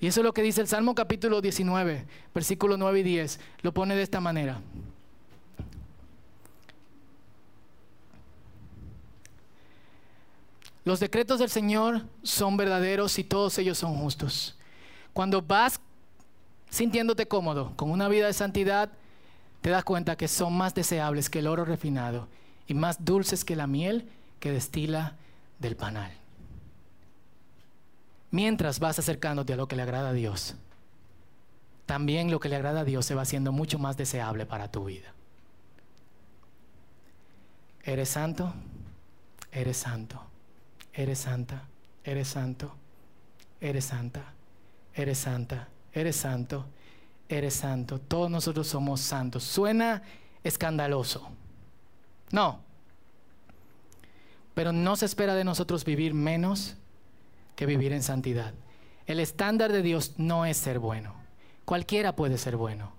Y 0.00 0.06
eso 0.06 0.20
es 0.20 0.24
lo 0.24 0.32
que 0.32 0.42
dice 0.42 0.60
el 0.60 0.68
Salmo 0.68 0.94
capítulo 0.94 1.40
19, 1.40 2.06
versículo 2.32 2.76
9 2.76 3.00
y 3.00 3.02
10. 3.02 3.40
Lo 3.62 3.74
pone 3.74 3.96
de 3.96 4.02
esta 4.04 4.20
manera. 4.20 4.60
Los 10.84 11.00
decretos 11.00 11.40
del 11.40 11.50
Señor 11.50 12.02
son 12.22 12.56
verdaderos 12.56 13.18
y 13.18 13.24
todos 13.24 13.58
ellos 13.58 13.78
son 13.78 13.96
justos. 13.96 14.56
Cuando 15.12 15.42
vas 15.42 15.80
sintiéndote 16.70 17.26
cómodo 17.26 17.72
con 17.74 17.90
una 17.90 18.06
vida 18.06 18.28
de 18.28 18.32
santidad, 18.32 18.92
te 19.62 19.70
das 19.70 19.84
cuenta 19.84 20.16
que 20.16 20.28
son 20.28 20.54
más 20.56 20.74
deseables 20.74 21.30
que 21.30 21.38
el 21.38 21.46
oro 21.46 21.64
refinado 21.64 22.28
y 22.66 22.74
más 22.74 23.04
dulces 23.04 23.44
que 23.44 23.56
la 23.56 23.66
miel 23.66 24.08
que 24.40 24.50
destila 24.50 25.16
del 25.60 25.76
panal. 25.76 26.12
Mientras 28.32 28.80
vas 28.80 28.98
acercándote 28.98 29.52
a 29.52 29.56
lo 29.56 29.68
que 29.68 29.76
le 29.76 29.82
agrada 29.82 30.10
a 30.10 30.12
Dios, 30.12 30.56
también 31.86 32.30
lo 32.30 32.40
que 32.40 32.48
le 32.48 32.56
agrada 32.56 32.80
a 32.80 32.84
Dios 32.84 33.06
se 33.06 33.14
va 33.14 33.22
haciendo 33.22 33.52
mucho 33.52 33.78
más 33.78 33.96
deseable 33.96 34.46
para 34.46 34.70
tu 34.70 34.84
vida. 34.84 35.12
¿Eres 37.84 38.08
santo? 38.08 38.52
Eres 39.52 39.76
santo. 39.76 40.20
Eres 40.92 41.18
santa. 41.18 41.62
Eres 42.04 42.28
santo. 42.28 42.74
Eres 43.60 43.84
santa. 43.84 44.32
Eres 44.94 45.18
santa. 45.18 45.18
Eres 45.18 45.18
santo 45.18 45.72
eres 45.92 46.16
santo, 46.16 46.66
todos 48.08 48.30
nosotros 48.30 48.66
somos 48.66 49.00
santos. 49.00 49.42
Suena 49.42 50.02
escandaloso. 50.44 51.28
No. 52.30 52.60
Pero 54.54 54.72
no 54.72 54.96
se 54.96 55.06
espera 55.06 55.34
de 55.34 55.44
nosotros 55.44 55.84
vivir 55.84 56.12
menos 56.14 56.76
que 57.56 57.66
vivir 57.66 57.92
en 57.92 58.02
santidad. 58.02 58.52
El 59.06 59.18
estándar 59.18 59.72
de 59.72 59.82
Dios 59.82 60.14
no 60.18 60.44
es 60.44 60.56
ser 60.56 60.78
bueno. 60.78 61.14
Cualquiera 61.64 62.14
puede 62.14 62.38
ser 62.38 62.56
bueno. 62.56 62.92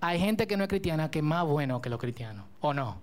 hay 0.00 0.18
gente 0.18 0.46
que 0.46 0.56
no 0.56 0.64
es 0.64 0.68
cristiana 0.68 1.10
que 1.10 1.20
es 1.20 1.24
más 1.24 1.44
bueno 1.44 1.80
que 1.80 1.88
los 1.88 1.98
cristianos, 1.98 2.44
¿o 2.60 2.74
no? 2.74 3.00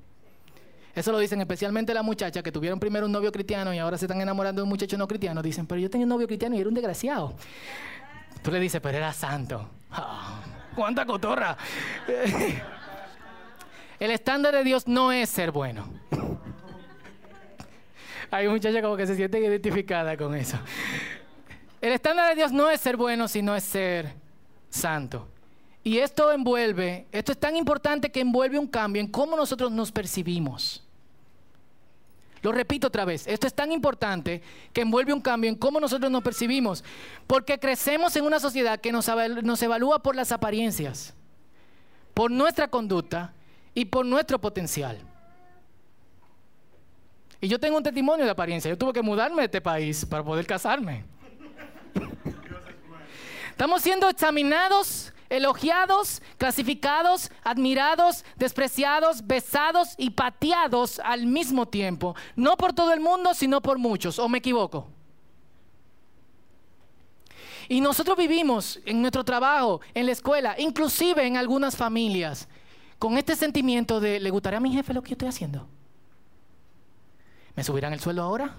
Eso 0.96 1.12
lo 1.12 1.18
dicen 1.18 1.42
especialmente 1.42 1.94
las 1.94 2.04
muchachas 2.04 2.44
que 2.44 2.52
tuvieron 2.52 2.80
primero 2.80 3.08
un 3.08 3.12
novio 3.12 3.32
cristiano 3.32 3.74
y 3.74 3.80
ahora 3.80 3.98
se 3.98 4.06
están 4.06 4.22
enamorando 4.22 4.62
de 4.62 4.64
un 4.64 4.70
muchacho 4.70 4.96
no 4.98 5.08
cristiano. 5.08 5.42
Dicen, 5.42 5.66
pero 5.66 5.82
yo 5.82 5.90
tenía 5.90 6.06
un 6.06 6.10
novio 6.10 6.28
cristiano 6.28 6.56
y 6.56 6.60
era 6.60 6.70
un 6.70 6.76
desgraciado. 6.76 7.34
Tú 8.44 8.52
le 8.52 8.60
dices, 8.60 8.80
pero 8.80 8.98
era 8.98 9.12
santo. 9.12 9.68
Ah, 9.90 10.42
¡Cuánta 10.76 11.06
cotorra! 11.06 11.58
El 14.00 14.12
estándar 14.12 14.54
de 14.54 14.64
Dios 14.64 14.88
no 14.88 15.12
es 15.12 15.30
ser 15.30 15.52
bueno. 15.52 15.88
Hay 18.32 18.48
muchachas 18.48 18.82
como 18.82 18.98
que 18.98 19.06
se 19.06 19.16
sienten 19.16 19.44
identificadas 19.44 20.18
con 20.18 20.36
eso. 20.36 20.58
El 21.80 21.94
estándar 21.94 22.30
de 22.30 22.36
Dios 22.36 22.52
no 22.52 22.70
es 22.70 22.82
ser 22.82 22.98
bueno, 22.98 23.28
sino 23.28 23.56
es 23.56 23.64
ser 23.64 24.14
santo. 24.70 25.28
Y 25.84 26.00
esto 26.00 26.32
envuelve, 26.32 27.08
esto 27.12 27.34
es 27.34 27.40
tan 27.40 27.56
importante 27.56 28.10
que 28.12 28.22
envuelve 28.22 28.58
un 28.58 28.68
cambio 28.68 29.02
en 29.02 29.08
cómo 29.08 29.36
nosotros 29.36 29.72
nos 29.72 29.92
percibimos. 29.92 30.84
Lo 32.44 32.52
repito 32.52 32.88
otra 32.88 33.06
vez, 33.06 33.26
esto 33.26 33.48
es 33.48 33.54
tan 33.54 33.72
importante 33.72 34.42
que 34.74 34.82
envuelve 34.82 35.14
un 35.14 35.22
cambio 35.22 35.50
en 35.50 35.56
cómo 35.56 35.80
nosotros 35.80 36.12
nos 36.12 36.22
percibimos, 36.22 36.84
porque 37.26 37.58
crecemos 37.58 38.14
en 38.18 38.26
una 38.26 38.38
sociedad 38.38 38.82
que 38.82 38.92
nos, 38.92 39.08
evalúa 39.08 40.04
por 40.04 40.14
las 40.14 40.34
apariencias, 40.34 41.14
por 42.14 42.30
nuestra 42.30 42.68
conducta 42.68 43.34
y 43.74 43.86
por 43.86 44.06
nuestro 44.06 44.42
potencial. 44.42 45.00
Y 47.40 47.48
yo 47.48 47.58
tengo 47.62 47.78
un 47.78 47.84
testimonio 47.84 48.26
de 48.26 48.32
apariencia, 48.32 48.68
yo 48.68 48.78
tuve 48.78 48.92
que 48.92 49.02
mudarme 49.02 49.38
de 49.38 49.46
este 49.46 49.62
país 49.62 50.06
para 50.06 50.22
poder 50.22 50.46
casarme. 50.46 51.06
Estamos 53.52 53.82
siendo 53.82 54.10
examinados 54.10 55.13
elogiados, 55.34 56.22
clasificados, 56.38 57.32
admirados, 57.44 58.24
despreciados, 58.36 59.26
besados 59.26 59.96
y 59.98 60.12
pateados 60.12 61.00
al 61.00 61.26
mismo 61.26 61.68
tiempo. 61.68 62.16
No 62.36 62.56
por 62.56 62.74
todo 62.74 62.94
el 62.94 63.00
mundo, 63.00 63.34
sino 63.34 63.60
por 63.62 63.80
muchos. 63.80 64.20
¿O 64.20 64.30
me 64.30 64.38
equivoco? 64.38 64.88
Y 67.68 67.82
nosotros 67.82 68.16
vivimos 68.16 68.80
en 68.86 69.02
nuestro 69.02 69.24
trabajo, 69.24 69.82
en 69.94 70.06
la 70.06 70.12
escuela, 70.12 70.56
inclusive 70.60 71.26
en 71.26 71.38
algunas 71.38 71.76
familias, 71.76 72.48
con 73.00 73.18
este 73.18 73.36
sentimiento 73.36 74.00
de, 74.00 74.20
¿le 74.20 74.30
gustaría 74.30 74.58
a 74.58 74.62
mi 74.62 74.72
jefe 74.72 74.94
lo 74.94 75.02
que 75.02 75.10
yo 75.10 75.14
estoy 75.14 75.30
haciendo? 75.30 75.68
¿Me 77.56 77.64
subirán 77.64 77.94
el 77.94 78.00
sueldo 78.00 78.22
ahora? 78.22 78.56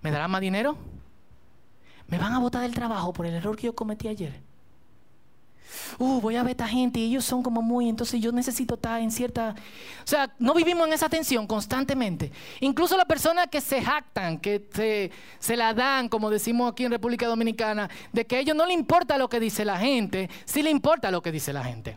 ¿Me 0.00 0.10
darán 0.10 0.30
más 0.30 0.40
dinero? 0.40 0.78
Me 2.12 2.18
van 2.18 2.34
a 2.34 2.38
botar 2.38 2.60
del 2.60 2.74
trabajo 2.74 3.10
por 3.14 3.24
el 3.24 3.32
error 3.32 3.56
que 3.56 3.62
yo 3.62 3.74
cometí 3.74 4.06
ayer. 4.06 4.34
Uh, 5.98 6.20
voy 6.20 6.36
a 6.36 6.42
ver 6.42 6.48
a 6.48 6.50
esta 6.50 6.68
gente 6.68 7.00
y 7.00 7.06
ellos 7.06 7.24
son 7.24 7.42
como 7.42 7.62
muy, 7.62 7.88
entonces 7.88 8.20
yo 8.20 8.30
necesito 8.32 8.74
estar 8.74 9.00
en 9.00 9.10
cierta... 9.10 9.54
O 10.04 10.06
sea, 10.06 10.30
no 10.38 10.52
vivimos 10.52 10.86
en 10.86 10.92
esa 10.92 11.08
tensión 11.08 11.46
constantemente. 11.46 12.30
Incluso 12.60 12.98
las 12.98 13.06
personas 13.06 13.46
que 13.46 13.62
se 13.62 13.80
jactan, 13.80 14.38
que 14.38 15.10
se, 15.40 15.56
la 15.56 15.72
dan, 15.72 16.10
como 16.10 16.28
decimos 16.28 16.70
aquí 16.70 16.84
en 16.84 16.90
República 16.90 17.26
Dominicana, 17.26 17.88
de 18.12 18.26
que 18.26 18.36
a 18.36 18.40
ellos 18.40 18.54
no 18.54 18.66
le 18.66 18.74
importa 18.74 19.16
lo 19.16 19.30
que 19.30 19.40
dice 19.40 19.64
la 19.64 19.78
gente, 19.78 20.28
sí 20.44 20.62
le 20.62 20.68
importa 20.68 21.10
lo 21.10 21.22
que 21.22 21.32
dice 21.32 21.54
la 21.54 21.64
gente. 21.64 21.96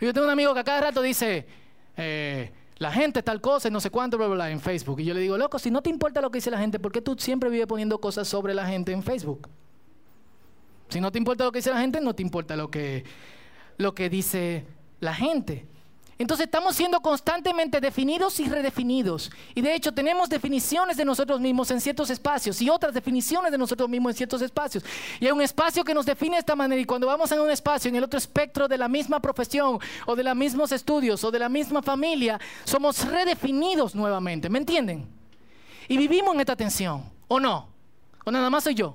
Yo 0.00 0.12
tengo 0.12 0.26
un 0.26 0.32
amigo 0.32 0.52
que 0.54 0.60
a 0.60 0.64
cada 0.64 0.80
rato 0.80 1.02
dice, 1.02 1.46
eh, 1.96 2.50
la 2.80 2.90
gente 2.90 3.22
tal 3.22 3.42
cosa 3.42 3.68
y 3.68 3.70
no 3.70 3.78
sé 3.78 3.90
cuánto, 3.90 4.16
bla, 4.16 4.26
bla, 4.26 4.36
bla, 4.36 4.50
en 4.50 4.58
Facebook. 4.58 5.00
Y 5.00 5.04
yo 5.04 5.12
le 5.12 5.20
digo, 5.20 5.36
loco, 5.36 5.58
si 5.58 5.70
no 5.70 5.82
te 5.82 5.90
importa 5.90 6.22
lo 6.22 6.30
que 6.30 6.38
dice 6.38 6.50
la 6.50 6.58
gente, 6.58 6.78
¿por 6.78 6.90
qué 6.90 7.02
tú 7.02 7.14
siempre 7.18 7.50
vives 7.50 7.66
poniendo 7.66 8.00
cosas 8.00 8.26
sobre 8.26 8.54
la 8.54 8.66
gente 8.66 8.90
en 8.90 9.02
Facebook? 9.02 9.50
Si 10.88 10.98
no 10.98 11.12
te 11.12 11.18
importa 11.18 11.44
lo 11.44 11.52
que 11.52 11.58
dice 11.58 11.70
la 11.70 11.80
gente, 11.80 12.00
no 12.00 12.14
te 12.14 12.22
importa 12.22 12.56
lo 12.56 12.70
que, 12.70 13.04
lo 13.76 13.94
que 13.94 14.08
dice 14.08 14.64
la 14.98 15.12
gente. 15.12 15.66
Entonces 16.20 16.44
estamos 16.44 16.76
siendo 16.76 17.00
constantemente 17.00 17.80
definidos 17.80 18.40
y 18.40 18.44
redefinidos. 18.44 19.30
Y 19.54 19.62
de 19.62 19.74
hecho 19.74 19.90
tenemos 19.90 20.28
definiciones 20.28 20.98
de 20.98 21.04
nosotros 21.06 21.40
mismos 21.40 21.70
en 21.70 21.80
ciertos 21.80 22.10
espacios 22.10 22.60
y 22.60 22.68
otras 22.68 22.92
definiciones 22.92 23.50
de 23.50 23.56
nosotros 23.56 23.88
mismos 23.88 24.10
en 24.10 24.16
ciertos 24.18 24.42
espacios. 24.42 24.84
Y 25.18 25.24
hay 25.24 25.32
un 25.32 25.40
espacio 25.40 25.82
que 25.82 25.94
nos 25.94 26.04
define 26.04 26.36
de 26.36 26.40
esta 26.40 26.54
manera 26.54 26.78
y 26.78 26.84
cuando 26.84 27.06
vamos 27.06 27.32
en 27.32 27.40
un 27.40 27.50
espacio, 27.50 27.88
en 27.88 27.96
el 27.96 28.04
otro 28.04 28.18
espectro 28.18 28.68
de 28.68 28.76
la 28.76 28.86
misma 28.86 29.18
profesión 29.18 29.78
o 30.04 30.14
de 30.14 30.22
los 30.22 30.36
mismos 30.36 30.72
estudios 30.72 31.24
o 31.24 31.30
de 31.30 31.38
la 31.38 31.48
misma 31.48 31.80
familia, 31.80 32.38
somos 32.64 33.02
redefinidos 33.06 33.94
nuevamente. 33.94 34.50
¿Me 34.50 34.58
entienden? 34.58 35.08
Y 35.88 35.96
vivimos 35.96 36.34
en 36.34 36.40
esta 36.40 36.54
tensión. 36.54 37.02
¿O 37.28 37.40
no? 37.40 37.66
¿O 38.26 38.30
nada 38.30 38.50
más 38.50 38.64
soy 38.64 38.74
yo? 38.74 38.94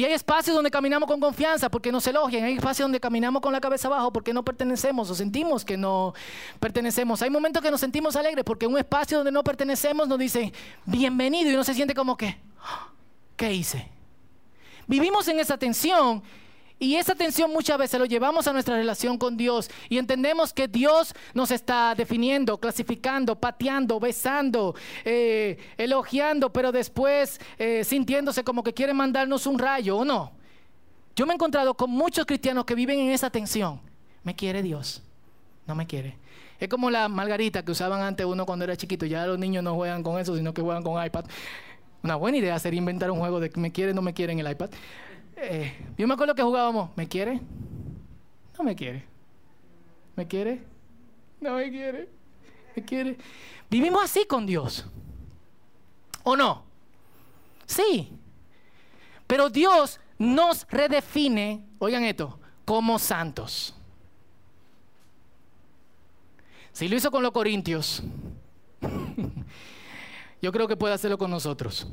Y 0.00 0.04
hay 0.06 0.14
espacios 0.14 0.56
donde 0.56 0.70
caminamos 0.70 1.06
con 1.06 1.20
confianza 1.20 1.68
porque 1.68 1.92
nos 1.92 2.06
elogian. 2.06 2.44
Hay 2.44 2.54
espacios 2.54 2.84
donde 2.84 2.98
caminamos 2.98 3.42
con 3.42 3.52
la 3.52 3.60
cabeza 3.60 3.86
abajo 3.86 4.10
porque 4.10 4.32
no 4.32 4.42
pertenecemos 4.42 5.10
o 5.10 5.14
sentimos 5.14 5.62
que 5.62 5.76
no 5.76 6.14
pertenecemos. 6.58 7.20
Hay 7.20 7.28
momentos 7.28 7.62
que 7.62 7.70
nos 7.70 7.80
sentimos 7.80 8.16
alegres 8.16 8.42
porque 8.42 8.64
en 8.64 8.72
un 8.72 8.78
espacio 8.78 9.18
donde 9.18 9.30
no 9.30 9.44
pertenecemos 9.44 10.08
nos 10.08 10.18
dicen 10.18 10.54
bienvenido 10.86 11.50
y 11.50 11.52
uno 11.52 11.64
se 11.64 11.74
siente 11.74 11.92
como 11.92 12.16
que, 12.16 12.38
ah, 12.62 12.88
¿qué 13.36 13.52
hice? 13.52 13.90
Vivimos 14.86 15.28
en 15.28 15.38
esa 15.38 15.58
tensión 15.58 16.22
y 16.80 16.96
esa 16.96 17.14
tensión 17.14 17.52
muchas 17.52 17.76
veces 17.78 18.00
lo 18.00 18.06
llevamos 18.06 18.48
a 18.48 18.54
nuestra 18.54 18.74
relación 18.74 19.18
con 19.18 19.36
Dios 19.36 19.70
y 19.90 19.98
entendemos 19.98 20.54
que 20.54 20.66
Dios 20.66 21.14
nos 21.34 21.50
está 21.50 21.94
definiendo, 21.94 22.58
clasificando, 22.58 23.36
pateando, 23.36 24.00
besando, 24.00 24.74
eh, 25.04 25.58
elogiando, 25.76 26.50
pero 26.50 26.72
después 26.72 27.38
eh, 27.58 27.84
sintiéndose 27.84 28.42
como 28.42 28.62
que 28.62 28.72
quiere 28.72 28.94
mandarnos 28.94 29.46
un 29.46 29.58
rayo 29.58 29.98
o 29.98 30.04
no. 30.06 30.32
Yo 31.14 31.26
me 31.26 31.32
he 31.32 31.34
encontrado 31.34 31.74
con 31.74 31.90
muchos 31.90 32.24
cristianos 32.24 32.64
que 32.64 32.74
viven 32.74 32.98
en 32.98 33.10
esa 33.10 33.28
tensión. 33.28 33.82
¿Me 34.22 34.34
quiere 34.34 34.62
Dios? 34.62 35.02
No 35.66 35.74
me 35.74 35.86
quiere. 35.86 36.16
Es 36.58 36.68
como 36.70 36.90
la 36.90 37.08
margarita 37.08 37.62
que 37.62 37.72
usaban 37.72 38.00
antes 38.00 38.24
uno 38.24 38.46
cuando 38.46 38.64
era 38.64 38.74
chiquito. 38.74 39.04
Ya 39.04 39.26
los 39.26 39.38
niños 39.38 39.62
no 39.62 39.74
juegan 39.74 40.02
con 40.02 40.18
eso, 40.18 40.34
sino 40.34 40.54
que 40.54 40.62
juegan 40.62 40.82
con 40.82 41.04
iPad. 41.04 41.26
Una 42.02 42.16
buena 42.16 42.38
idea 42.38 42.58
sería 42.58 42.78
inventar 42.78 43.10
un 43.10 43.18
juego 43.18 43.38
de 43.38 43.50
me 43.56 43.70
quiere, 43.70 43.92
no 43.92 44.00
me 44.00 44.14
quiere 44.14 44.32
en 44.32 44.38
el 44.38 44.50
iPad. 44.50 44.70
Eh, 45.42 45.72
yo 45.96 46.06
me 46.06 46.14
acuerdo 46.14 46.34
que 46.34 46.42
jugábamos, 46.42 46.90
¿me 46.96 47.08
quiere? 47.08 47.40
No 48.58 48.64
me 48.64 48.76
quiere. 48.76 49.04
¿Me 50.14 50.26
quiere? 50.26 50.62
No 51.40 51.54
me 51.54 51.70
quiere. 51.70 52.10
¿Me 52.76 52.84
quiere? 52.84 53.16
Vivimos 53.70 54.04
así 54.04 54.26
con 54.26 54.44
Dios. 54.44 54.84
¿O 56.24 56.36
no? 56.36 56.64
Sí. 57.64 58.12
Pero 59.26 59.48
Dios 59.48 59.98
nos 60.18 60.66
redefine, 60.68 61.64
oigan 61.78 62.04
esto, 62.04 62.38
como 62.66 62.98
santos. 62.98 63.74
Si 66.72 66.86
lo 66.86 66.96
hizo 66.96 67.10
con 67.10 67.22
los 67.22 67.32
corintios, 67.32 68.02
yo 70.42 70.52
creo 70.52 70.68
que 70.68 70.76
puede 70.76 70.92
hacerlo 70.92 71.16
con 71.16 71.30
nosotros. 71.30 71.86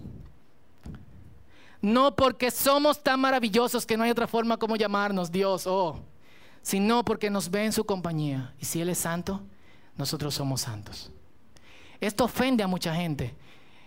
No 1.82 2.16
porque 2.16 2.52
somos 2.52 3.04
tan 3.04 3.20
maravillosos 3.20 3.86
que 3.86 3.98
no 3.98 4.04
hay 4.04 4.12
otra 4.12 4.28
forma 4.28 4.58
como 4.58 4.76
llamarnos 4.76 5.32
Dios, 5.32 5.68
oh, 5.68 6.00
sino 6.62 7.06
porque 7.06 7.30
nos 7.30 7.50
ve 7.50 7.66
en 7.66 7.74
su 7.74 7.86
compañía. 7.86 8.54
Y 8.60 8.66
si 8.66 8.82
Él 8.82 8.90
es 8.90 8.98
santo, 8.98 9.42
nosotros 9.96 10.34
somos 10.34 10.62
santos. 10.62 11.12
Esto 12.00 12.26
ofende 12.26 12.64
a 12.64 12.68
mucha 12.68 12.94
gente. 12.96 13.36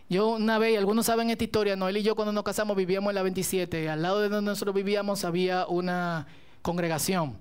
Yo 0.09 0.29
una 0.31 0.59
vez, 0.59 0.77
algunos 0.77 1.07
saben 1.07 1.31
esta 1.31 1.45
historia, 1.45 1.77
Noel 1.77 1.99
y 1.99 2.03
yo 2.03 2.17
cuando 2.17 2.33
nos 2.33 2.43
casamos 2.43 2.77
vivíamos 2.77 3.11
en 3.11 3.15
la 3.15 3.23
27, 3.23 3.89
al 3.89 4.03
lado 4.03 4.21
de 4.21 4.29
donde 4.29 4.51
nosotros 4.51 4.75
vivíamos 4.75 5.25
había 5.25 5.67
una 5.67 6.27
congregación. 6.63 7.39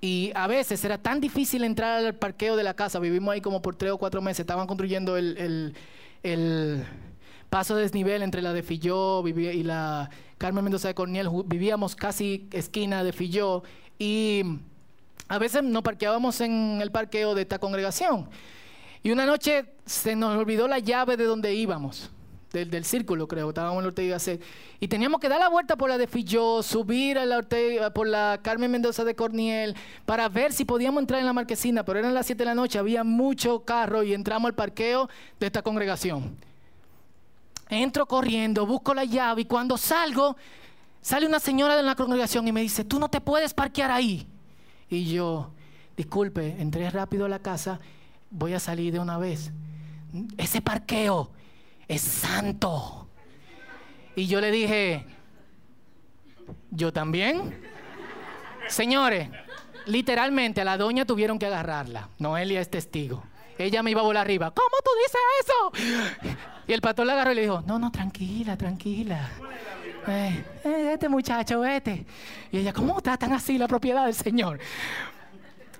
Y 0.00 0.32
a 0.34 0.46
veces 0.46 0.82
era 0.84 0.96
tan 0.96 1.20
difícil 1.20 1.62
entrar 1.62 2.02
al 2.02 2.14
parqueo 2.14 2.56
de 2.56 2.62
la 2.62 2.72
casa, 2.72 2.98
vivimos 2.98 3.32
ahí 3.32 3.42
como 3.42 3.60
por 3.60 3.76
tres 3.76 3.92
o 3.92 3.98
cuatro 3.98 4.22
meses, 4.22 4.40
estaban 4.40 4.66
construyendo 4.66 5.18
el, 5.18 5.74
el 6.22 6.86
paso 7.50 7.74
de 7.74 7.82
desnivel 7.82 8.22
entre 8.22 8.40
la 8.40 8.52
de 8.52 8.62
Filló 8.62 9.26
y 9.26 9.62
la 9.64 10.08
Carmen 10.38 10.64
Mendoza 10.64 10.88
de 10.88 10.94
Corniel. 10.94 11.28
Vivíamos 11.46 11.96
casi 11.96 12.48
esquina 12.52 13.04
de 13.04 13.12
Filló 13.12 13.64
y 13.98 14.42
a 15.28 15.38
veces 15.38 15.62
nos 15.62 15.82
parqueábamos 15.82 16.40
en 16.40 16.78
el 16.80 16.90
parqueo 16.90 17.34
de 17.34 17.42
esta 17.42 17.58
congregación. 17.58 18.30
Y 19.02 19.10
una 19.10 19.26
noche 19.26 19.64
se 19.84 20.14
nos 20.14 20.36
olvidó 20.36 20.68
la 20.68 20.78
llave 20.78 21.16
de 21.16 21.24
donde 21.24 21.54
íbamos, 21.54 22.10
del, 22.52 22.84
círculo 22.84 23.26
creo, 23.26 23.48
estábamos 23.48 23.78
en 23.78 23.84
la 23.84 23.88
Ortega 23.88 24.18
C. 24.18 24.40
Y 24.78 24.88
teníamos 24.88 25.20
que 25.20 25.28
dar 25.28 25.40
la 25.40 25.48
vuelta 25.48 25.76
por 25.76 25.88
la 25.88 25.98
de 25.98 26.06
Filló, 26.06 26.62
subir 26.62 27.18
a 27.18 27.24
la 27.24 27.38
Ortega, 27.38 27.90
por 27.90 28.06
la 28.06 28.40
Carmen 28.42 28.70
Mendoza 28.70 29.04
de 29.04 29.14
Corniel, 29.14 29.74
para 30.04 30.28
ver 30.28 30.52
si 30.52 30.64
podíamos 30.64 31.00
entrar 31.00 31.18
en 31.18 31.26
la 31.26 31.32
marquesina, 31.32 31.84
pero 31.84 31.98
eran 31.98 32.14
las 32.14 32.26
7 32.26 32.38
de 32.38 32.44
la 32.44 32.54
noche, 32.54 32.78
había 32.78 33.02
mucho 33.02 33.64
carro 33.64 34.02
y 34.02 34.14
entramos 34.14 34.48
al 34.48 34.54
parqueo 34.54 35.08
de 35.40 35.46
esta 35.46 35.62
congregación. 35.62 36.49
Entro 37.70 38.06
corriendo, 38.06 38.66
busco 38.66 38.92
la 38.92 39.04
llave 39.04 39.42
y 39.42 39.44
cuando 39.44 39.78
salgo, 39.78 40.36
sale 41.00 41.26
una 41.26 41.38
señora 41.38 41.76
de 41.76 41.84
la 41.84 41.94
congregación 41.94 42.46
y 42.48 42.52
me 42.52 42.62
dice, 42.62 42.84
tú 42.84 42.98
no 42.98 43.08
te 43.08 43.20
puedes 43.20 43.54
parquear 43.54 43.92
ahí. 43.92 44.26
Y 44.88 45.12
yo, 45.12 45.52
disculpe, 45.96 46.60
entré 46.60 46.90
rápido 46.90 47.26
a 47.26 47.28
la 47.28 47.38
casa, 47.38 47.78
voy 48.30 48.54
a 48.54 48.60
salir 48.60 48.92
de 48.92 48.98
una 48.98 49.18
vez. 49.18 49.52
Ese 50.36 50.60
parqueo 50.60 51.30
es 51.86 52.00
santo. 52.00 53.08
Y 54.16 54.26
yo 54.26 54.40
le 54.40 54.50
dije, 54.50 55.06
yo 56.70 56.92
también. 56.92 57.56
Señores, 58.68 59.28
literalmente 59.86 60.60
a 60.60 60.64
la 60.64 60.76
doña 60.76 61.04
tuvieron 61.04 61.38
que 61.38 61.46
agarrarla. 61.46 62.08
Noelia 62.18 62.60
es 62.60 62.68
testigo. 62.68 63.22
Ella 63.64 63.82
me 63.82 63.90
iba 63.90 64.00
a 64.00 64.04
volar 64.04 64.22
arriba. 64.22 64.50
¿Cómo 64.50 64.76
tú 64.82 64.90
dices 65.04 65.20
eso? 65.44 66.36
Y 66.66 66.72
el 66.72 66.80
pastor 66.80 67.06
la 67.06 67.14
agarró 67.14 67.32
y 67.32 67.34
le 67.34 67.42
dijo, 67.42 67.62
no, 67.66 67.78
no, 67.78 67.90
tranquila, 67.90 68.56
tranquila. 68.56 69.28
Eh, 70.06 70.44
eh, 70.64 70.90
este 70.92 71.08
muchacho, 71.08 71.60
vete. 71.60 72.06
Y 72.52 72.58
ella, 72.58 72.72
¿cómo 72.72 73.00
tratan 73.00 73.32
así 73.32 73.58
la 73.58 73.66
propiedad 73.66 74.04
del 74.04 74.14
Señor? 74.14 74.60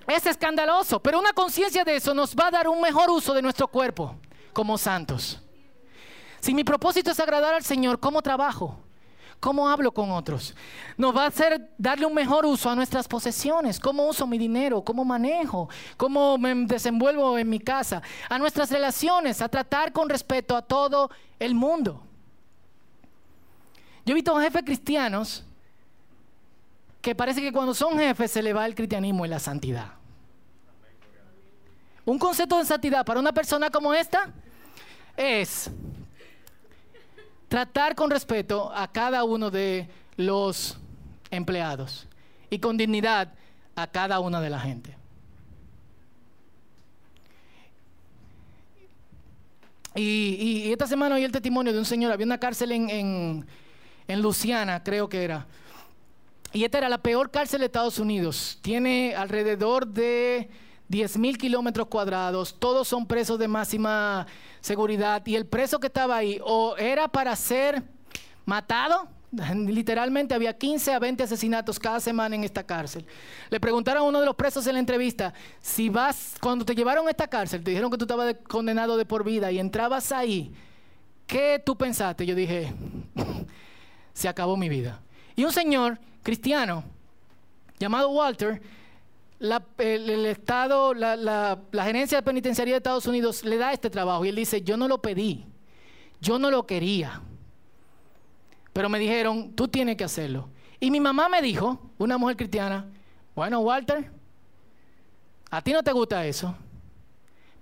Es 0.07 0.25
escandaloso, 0.25 0.99
pero 0.99 1.19
una 1.19 1.31
conciencia 1.31 1.83
de 1.83 1.95
eso 1.95 2.13
nos 2.13 2.35
va 2.35 2.47
a 2.47 2.51
dar 2.51 2.67
un 2.67 2.81
mejor 2.81 3.09
uso 3.09 3.33
de 3.33 3.41
nuestro 3.41 3.67
cuerpo 3.67 4.15
como 4.51 4.77
santos. 4.77 5.41
Si 6.41 6.53
mi 6.53 6.63
propósito 6.63 7.11
es 7.11 7.19
agradar 7.19 7.53
al 7.53 7.63
Señor, 7.63 7.99
¿cómo 7.99 8.21
trabajo? 8.21 8.80
¿Cómo 9.41 9.67
hablo 9.67 9.91
con 9.91 10.11
otros? 10.11 10.55
Nos 10.97 11.17
va 11.17 11.23
a 11.23 11.27
hacer 11.27 11.73
darle 11.75 12.05
un 12.05 12.13
mejor 12.13 12.45
uso 12.45 12.69
a 12.69 12.75
nuestras 12.75 13.07
posesiones. 13.07 13.79
¿Cómo 13.79 14.07
uso 14.07 14.27
mi 14.27 14.37
dinero? 14.37 14.83
¿Cómo 14.83 15.03
manejo? 15.03 15.67
¿Cómo 15.97 16.37
me 16.37 16.53
desenvuelvo 16.67 17.39
en 17.39 17.49
mi 17.49 17.59
casa? 17.59 18.03
A 18.29 18.37
nuestras 18.37 18.69
relaciones, 18.69 19.41
a 19.41 19.49
tratar 19.49 19.91
con 19.91 20.07
respeto 20.07 20.55
a 20.55 20.61
todo 20.61 21.09
el 21.39 21.55
mundo. 21.55 22.03
Yo 24.05 24.11
he 24.11 24.13
visto 24.13 24.39
jefes 24.39 24.61
cristianos 24.63 25.43
que 27.01 27.15
parece 27.15 27.41
que 27.41 27.51
cuando 27.51 27.73
son 27.73 27.97
jefes 27.97 28.29
se 28.29 28.43
le 28.43 28.53
va 28.53 28.67
el 28.67 28.75
cristianismo 28.75 29.25
y 29.25 29.29
la 29.29 29.39
santidad. 29.39 29.93
Un 32.05 32.19
concepto 32.19 32.59
de 32.59 32.65
santidad 32.65 33.03
para 33.03 33.19
una 33.19 33.31
persona 33.31 33.71
como 33.71 33.91
esta 33.91 34.29
es 35.17 35.71
tratar 37.51 37.95
con 37.95 38.09
respeto 38.09 38.71
a 38.73 38.89
cada 38.89 39.25
uno 39.25 39.51
de 39.51 39.89
los 40.15 40.77
empleados 41.31 42.07
y 42.49 42.59
con 42.59 42.77
dignidad 42.77 43.33
a 43.75 43.87
cada 43.87 44.21
una 44.21 44.39
de 44.39 44.49
la 44.49 44.57
gente. 44.57 44.95
Y, 49.95 50.71
esta 50.71 50.87
semana 50.87 51.15
oí 51.15 51.25
el 51.25 51.33
testimonio 51.33 51.73
de 51.73 51.79
un 51.79 51.83
señor, 51.83 52.13
había 52.13 52.25
una 52.25 52.37
cárcel 52.37 52.71
en, 52.71 53.45
en 54.07 54.21
Luciana, 54.21 54.81
creo 54.81 55.09
que 55.09 55.21
era. 55.21 55.45
Y 56.53 56.63
esta 56.63 56.77
era 56.77 56.87
la 56.87 56.99
peor 56.99 57.31
cárcel 57.31 57.59
de 57.59 57.65
Estados 57.65 57.99
Unidos. 57.99 58.59
Tiene 58.61 59.13
alrededor 59.13 59.87
de 59.87 60.49
10 60.91 61.17
mil 61.19 61.37
kilómetros 61.37 61.87
cuadrados, 61.87 62.53
todos 62.59 62.85
son 62.85 63.07
presos 63.07 63.39
de 63.39 63.47
máxima 63.47 64.27
seguridad 64.59 65.25
y 65.25 65.37
el 65.37 65.45
preso 65.45 65.79
que 65.79 65.87
estaba 65.87 66.17
ahí 66.17 66.37
o 66.43 66.75
era 66.75 67.07
para 67.07 67.33
ser 67.37 67.81
matado, 68.45 69.07
literalmente 69.55 70.35
había 70.35 70.57
15 70.57 70.91
a 70.91 70.99
20 70.99 71.23
asesinatos 71.23 71.79
cada 71.79 72.01
semana 72.01 72.35
en 72.35 72.43
esta 72.43 72.63
cárcel. 72.63 73.05
Le 73.49 73.57
preguntaron 73.61 74.03
a 74.03 74.05
uno 74.05 74.19
de 74.19 74.25
los 74.25 74.35
presos 74.35 74.67
en 74.67 74.73
la 74.73 74.79
entrevista, 74.79 75.33
si 75.61 75.87
vas, 75.87 76.35
cuando 76.41 76.65
te 76.65 76.75
llevaron 76.75 77.07
a 77.07 77.11
esta 77.11 77.27
cárcel, 77.27 77.63
te 77.63 77.71
dijeron 77.71 77.89
que 77.89 77.97
tú 77.97 78.03
estabas 78.03 78.35
condenado 78.49 78.97
de 78.97 79.05
por 79.05 79.23
vida 79.23 79.49
y 79.49 79.59
entrabas 79.59 80.11
ahí, 80.11 80.53
¿qué 81.25 81.63
tú 81.65 81.77
pensaste? 81.77 82.25
Yo 82.25 82.35
dije, 82.35 82.73
se 84.13 84.27
acabó 84.27 84.57
mi 84.57 84.67
vida. 84.67 84.99
Y 85.37 85.45
un 85.45 85.53
señor 85.53 85.99
cristiano 86.21 86.83
llamado 87.79 88.09
Walter, 88.09 88.61
el, 89.41 90.25
Estado, 90.25 90.93
la, 90.93 91.15
la, 91.15 91.83
gerencia 91.83 92.17
de 92.17 92.23
penitenciaría 92.23 92.75
de 92.75 92.77
Estados 92.77 93.07
Unidos 93.07 93.43
le 93.43 93.57
da 93.57 93.73
este 93.73 93.89
trabajo 93.89 94.23
y 94.23 94.29
él 94.29 94.35
dice, 94.35 94.61
yo 94.61 94.77
no 94.77 94.87
lo 94.87 95.01
pedí, 95.01 95.45
yo 96.21 96.37
no 96.37 96.51
lo 96.51 96.67
quería, 96.67 97.21
pero 98.71 98.87
me 98.87 98.99
dijeron, 98.99 99.53
tú 99.53 99.67
tienes 99.67 99.97
que 99.97 100.03
hacerlo. 100.03 100.49
Y 100.79 100.91
mi 100.91 100.99
mamá 100.99 101.27
me 101.27 101.41
dijo, 101.41 101.91
una 101.97 102.17
mujer 102.17 102.37
cristiana, 102.37 102.85
bueno, 103.35 103.59
Walter, 103.61 104.11
a 105.49 105.61
ti 105.61 105.73
no 105.73 105.81
te 105.81 105.91
gusta 105.91 106.25
eso, 106.25 106.55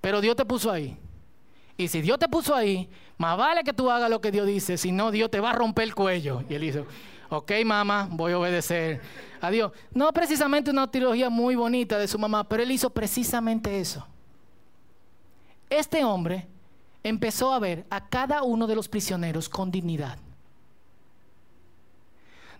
pero 0.02 0.22
Dios 0.22 0.36
te 0.36 0.46
puso 0.46 0.72
ahí. 0.72 0.98
Y 1.78 1.88
si 1.88 2.02
Dios 2.02 2.20
te 2.20 2.28
puso 2.28 2.54
ahí, 2.54 2.90
más 3.18 3.38
vale 3.38 3.64
que 3.64 3.72
tú 3.72 3.90
hagas 3.90 4.10
lo 4.10 4.20
que 4.20 4.32
Dios 4.32 4.46
dice, 4.46 4.78
si 4.78 4.92
no, 4.92 5.12
Dios 5.12 5.32
te 5.32 5.40
va 5.40 5.52
a 5.52 5.54
romper 5.54 5.86
el 5.86 5.96
cuello. 5.96 6.44
Y 6.50 6.56
él 6.56 6.62
dijo, 6.62 6.86
ok 7.30 7.52
mamá, 7.66 8.08
voy 8.12 8.34
a 8.34 8.40
obedecer 8.40 9.02
a 9.42 9.50
Dios. 9.52 9.72
No 9.94 10.12
precisamente 10.12 10.72
una 10.72 10.90
teología 10.90 11.30
muy 11.30 11.56
bonita 11.56 11.98
de 11.98 12.08
su 12.08 12.20
mamá, 12.20 12.48
pero 12.48 12.64
él 12.64 12.72
hizo 12.72 12.90
precisamente 12.90 13.80
eso. 13.80 14.06
Este 15.70 16.04
hombre 16.04 16.48
empezó 17.04 17.54
a 17.54 17.60
ver 17.60 17.86
a 17.90 18.10
cada 18.10 18.44
uno 18.44 18.68
de 18.68 18.76
los 18.76 18.90
prisioneros 18.90 19.48
con 19.48 19.72
dignidad. 19.72 20.18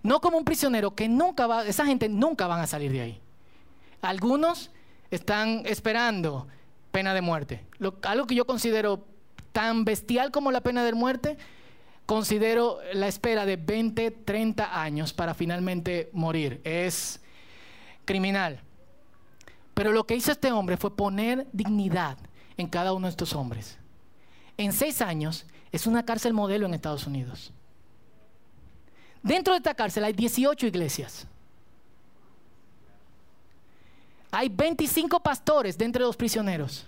No 0.02 0.22
como 0.22 0.38
un 0.38 0.46
prisionero 0.46 0.96
que 0.96 1.10
nunca 1.10 1.48
va, 1.48 1.66
esa 1.66 1.86
gente 1.86 2.08
nunca 2.08 2.48
van 2.48 2.62
a 2.62 2.68
salir 2.68 2.92
de 2.92 3.02
ahí. 3.02 3.22
Algunos 4.02 4.72
están 5.12 5.64
esperando 5.66 6.48
pena 6.92 7.14
de 7.14 7.22
muerte. 7.22 7.66
algo 8.04 8.26
que 8.26 8.36
yo 8.36 8.46
considero 8.46 9.04
tan 9.52 9.84
bestial 9.84 10.32
como 10.32 10.52
la 10.52 10.62
pena 10.62 10.84
de 10.84 10.94
muerte 10.94 11.38
considero 12.10 12.80
la 12.94 13.08
espera 13.08 13.46
de 13.46 13.56
20, 13.56 14.10
30 14.10 14.82
años 14.82 15.14
para 15.14 15.36
finalmente 15.36 16.10
morir. 16.12 16.60
Es 16.64 17.22
criminal. 18.04 18.62
Pero 19.76 19.92
lo 19.92 20.08
que 20.08 20.16
hizo 20.16 20.32
este 20.32 20.52
hombre 20.52 20.76
fue 20.76 20.96
poner 20.96 21.46
dignidad 21.54 22.18
en 22.58 22.66
cada 22.66 22.94
uno 22.94 23.06
de 23.06 23.12
estos 23.12 23.36
hombres. 23.36 23.78
En 24.58 24.74
seis 24.74 25.04
años 25.04 25.46
es 25.72 25.86
una 25.86 26.04
cárcel 26.04 26.34
modelo 26.34 26.66
en 26.66 26.74
Estados 26.74 27.06
Unidos. 27.06 27.54
Dentro 29.22 29.54
de 29.54 29.58
esta 29.58 29.76
cárcel 29.76 30.04
hay 30.04 30.14
18 30.14 30.66
iglesias. 30.66 31.28
Hay 34.32 34.50
25 34.50 35.20
pastores 35.20 35.78
dentro 35.78 36.04
de 36.04 36.08
los 36.08 36.18
prisioneros. 36.18 36.88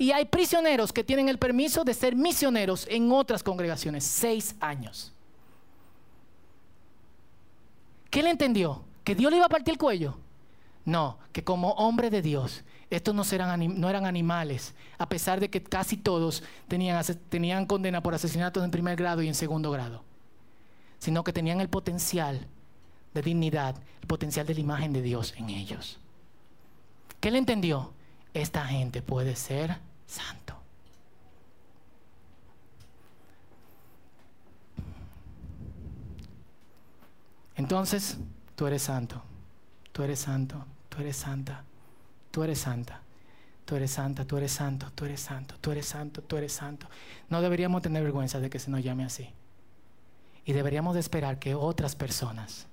Y 0.00 0.12
hay 0.12 0.24
prisioneros 0.24 0.94
que 0.94 1.04
tienen 1.04 1.28
el 1.28 1.38
permiso 1.38 1.84
de 1.84 1.92
ser 1.92 2.16
misioneros 2.16 2.86
en 2.88 3.12
otras 3.12 3.42
congregaciones, 3.42 4.02
seis 4.02 4.54
años. 4.58 5.12
¿Qué 8.08 8.22
le 8.22 8.30
entendió? 8.30 8.82
¿Que 9.04 9.14
Dios 9.14 9.30
le 9.30 9.36
iba 9.36 9.44
a 9.44 9.50
partir 9.50 9.72
el 9.72 9.78
cuello? 9.78 10.16
No, 10.86 11.18
que 11.32 11.44
como 11.44 11.72
hombre 11.72 12.08
de 12.08 12.22
Dios, 12.22 12.64
estos 12.88 13.14
no, 13.14 13.24
no 13.24 13.90
eran 13.90 14.06
animales, 14.06 14.74
a 14.96 15.06
pesar 15.06 15.38
de 15.38 15.50
que 15.50 15.62
casi 15.62 15.98
todos 15.98 16.44
tenían, 16.66 17.04
tenían 17.28 17.66
condena 17.66 18.02
por 18.02 18.14
asesinatos 18.14 18.64
en 18.64 18.70
primer 18.70 18.96
grado 18.96 19.20
y 19.20 19.28
en 19.28 19.34
segundo 19.34 19.70
grado, 19.70 20.02
sino 20.98 21.24
que 21.24 21.34
tenían 21.34 21.60
el 21.60 21.68
potencial 21.68 22.46
de 23.12 23.20
dignidad, 23.20 23.76
el 24.00 24.06
potencial 24.06 24.46
de 24.46 24.54
la 24.54 24.60
imagen 24.60 24.94
de 24.94 25.02
Dios 25.02 25.34
en 25.36 25.50
ellos. 25.50 25.98
¿Qué 27.20 27.30
le 27.30 27.36
entendió? 27.36 27.92
Esta 28.32 28.64
gente 28.64 29.02
puede 29.02 29.36
ser 29.36 29.89
santo. 30.10 30.56
Entonces, 37.56 38.16
tú 38.56 38.66
eres 38.66 38.82
santo, 38.82 39.22
tú 39.92 40.02
eres 40.02 40.18
santo, 40.18 40.64
tú 40.88 41.00
eres 41.00 41.16
santa, 41.16 41.62
tú 42.30 42.42
eres 42.42 42.58
santa, 42.58 43.02
tú 43.64 43.76
eres 43.76 43.90
santa, 43.90 44.24
tú 44.24 44.36
eres 44.38 44.52
santo, 44.52 44.90
tú 44.94 45.04
eres 45.04 45.20
santo, 45.20 45.54
tú 45.60 45.70
eres 45.70 45.86
santo, 45.86 46.22
tú 46.22 46.36
eres 46.36 46.52
santo. 46.52 46.88
No 47.28 47.42
deberíamos 47.42 47.82
tener 47.82 48.02
vergüenza 48.02 48.40
de 48.40 48.50
que 48.50 48.58
se 48.58 48.70
nos 48.70 48.82
llame 48.82 49.04
así. 49.04 49.30
Y 50.44 50.52
deberíamos 50.54 50.94
de 50.94 51.00
esperar 51.00 51.38
que 51.38 51.54
otras 51.54 51.94
personas 51.94 52.66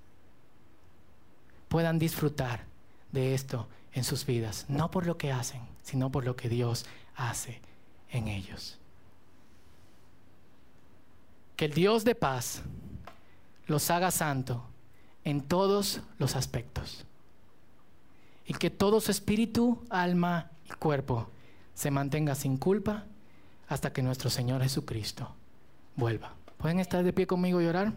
puedan 1.68 2.00
disfrutar 2.00 2.64
de 3.12 3.36
esto 3.36 3.68
en 3.98 4.04
sus 4.04 4.26
vidas, 4.26 4.66
no 4.68 4.92
por 4.92 5.06
lo 5.06 5.18
que 5.18 5.32
hacen, 5.32 5.62
sino 5.84 6.12
por 6.12 6.26
lo 6.26 6.36
que 6.36 6.50
Dios 6.50 6.86
hace 7.16 7.62
en 8.10 8.28
ellos. 8.28 8.78
Que 11.56 11.66
el 11.66 11.74
Dios 11.74 12.04
de 12.04 12.16
paz 12.16 12.62
los 13.66 13.90
haga 13.90 14.12
santo 14.12 14.64
en 15.24 15.42
todos 15.42 16.02
los 16.20 16.36
aspectos. 16.36 17.06
Y 18.46 18.54
que 18.54 18.70
todo 18.70 19.02
su 19.02 19.12
espíritu, 19.12 19.84
alma 19.90 20.52
y 20.66 20.74
cuerpo 20.74 21.30
se 21.74 21.92
mantenga 21.92 22.36
sin 22.36 22.58
culpa 22.58 23.04
hasta 23.68 23.92
que 23.92 24.02
nuestro 24.02 24.30
Señor 24.30 24.62
Jesucristo 24.62 25.36
vuelva. 25.96 26.34
¿Pueden 26.58 26.80
estar 26.80 27.04
de 27.04 27.14
pie 27.14 27.28
conmigo 27.28 27.62
y 27.62 27.66
orar? 27.66 27.94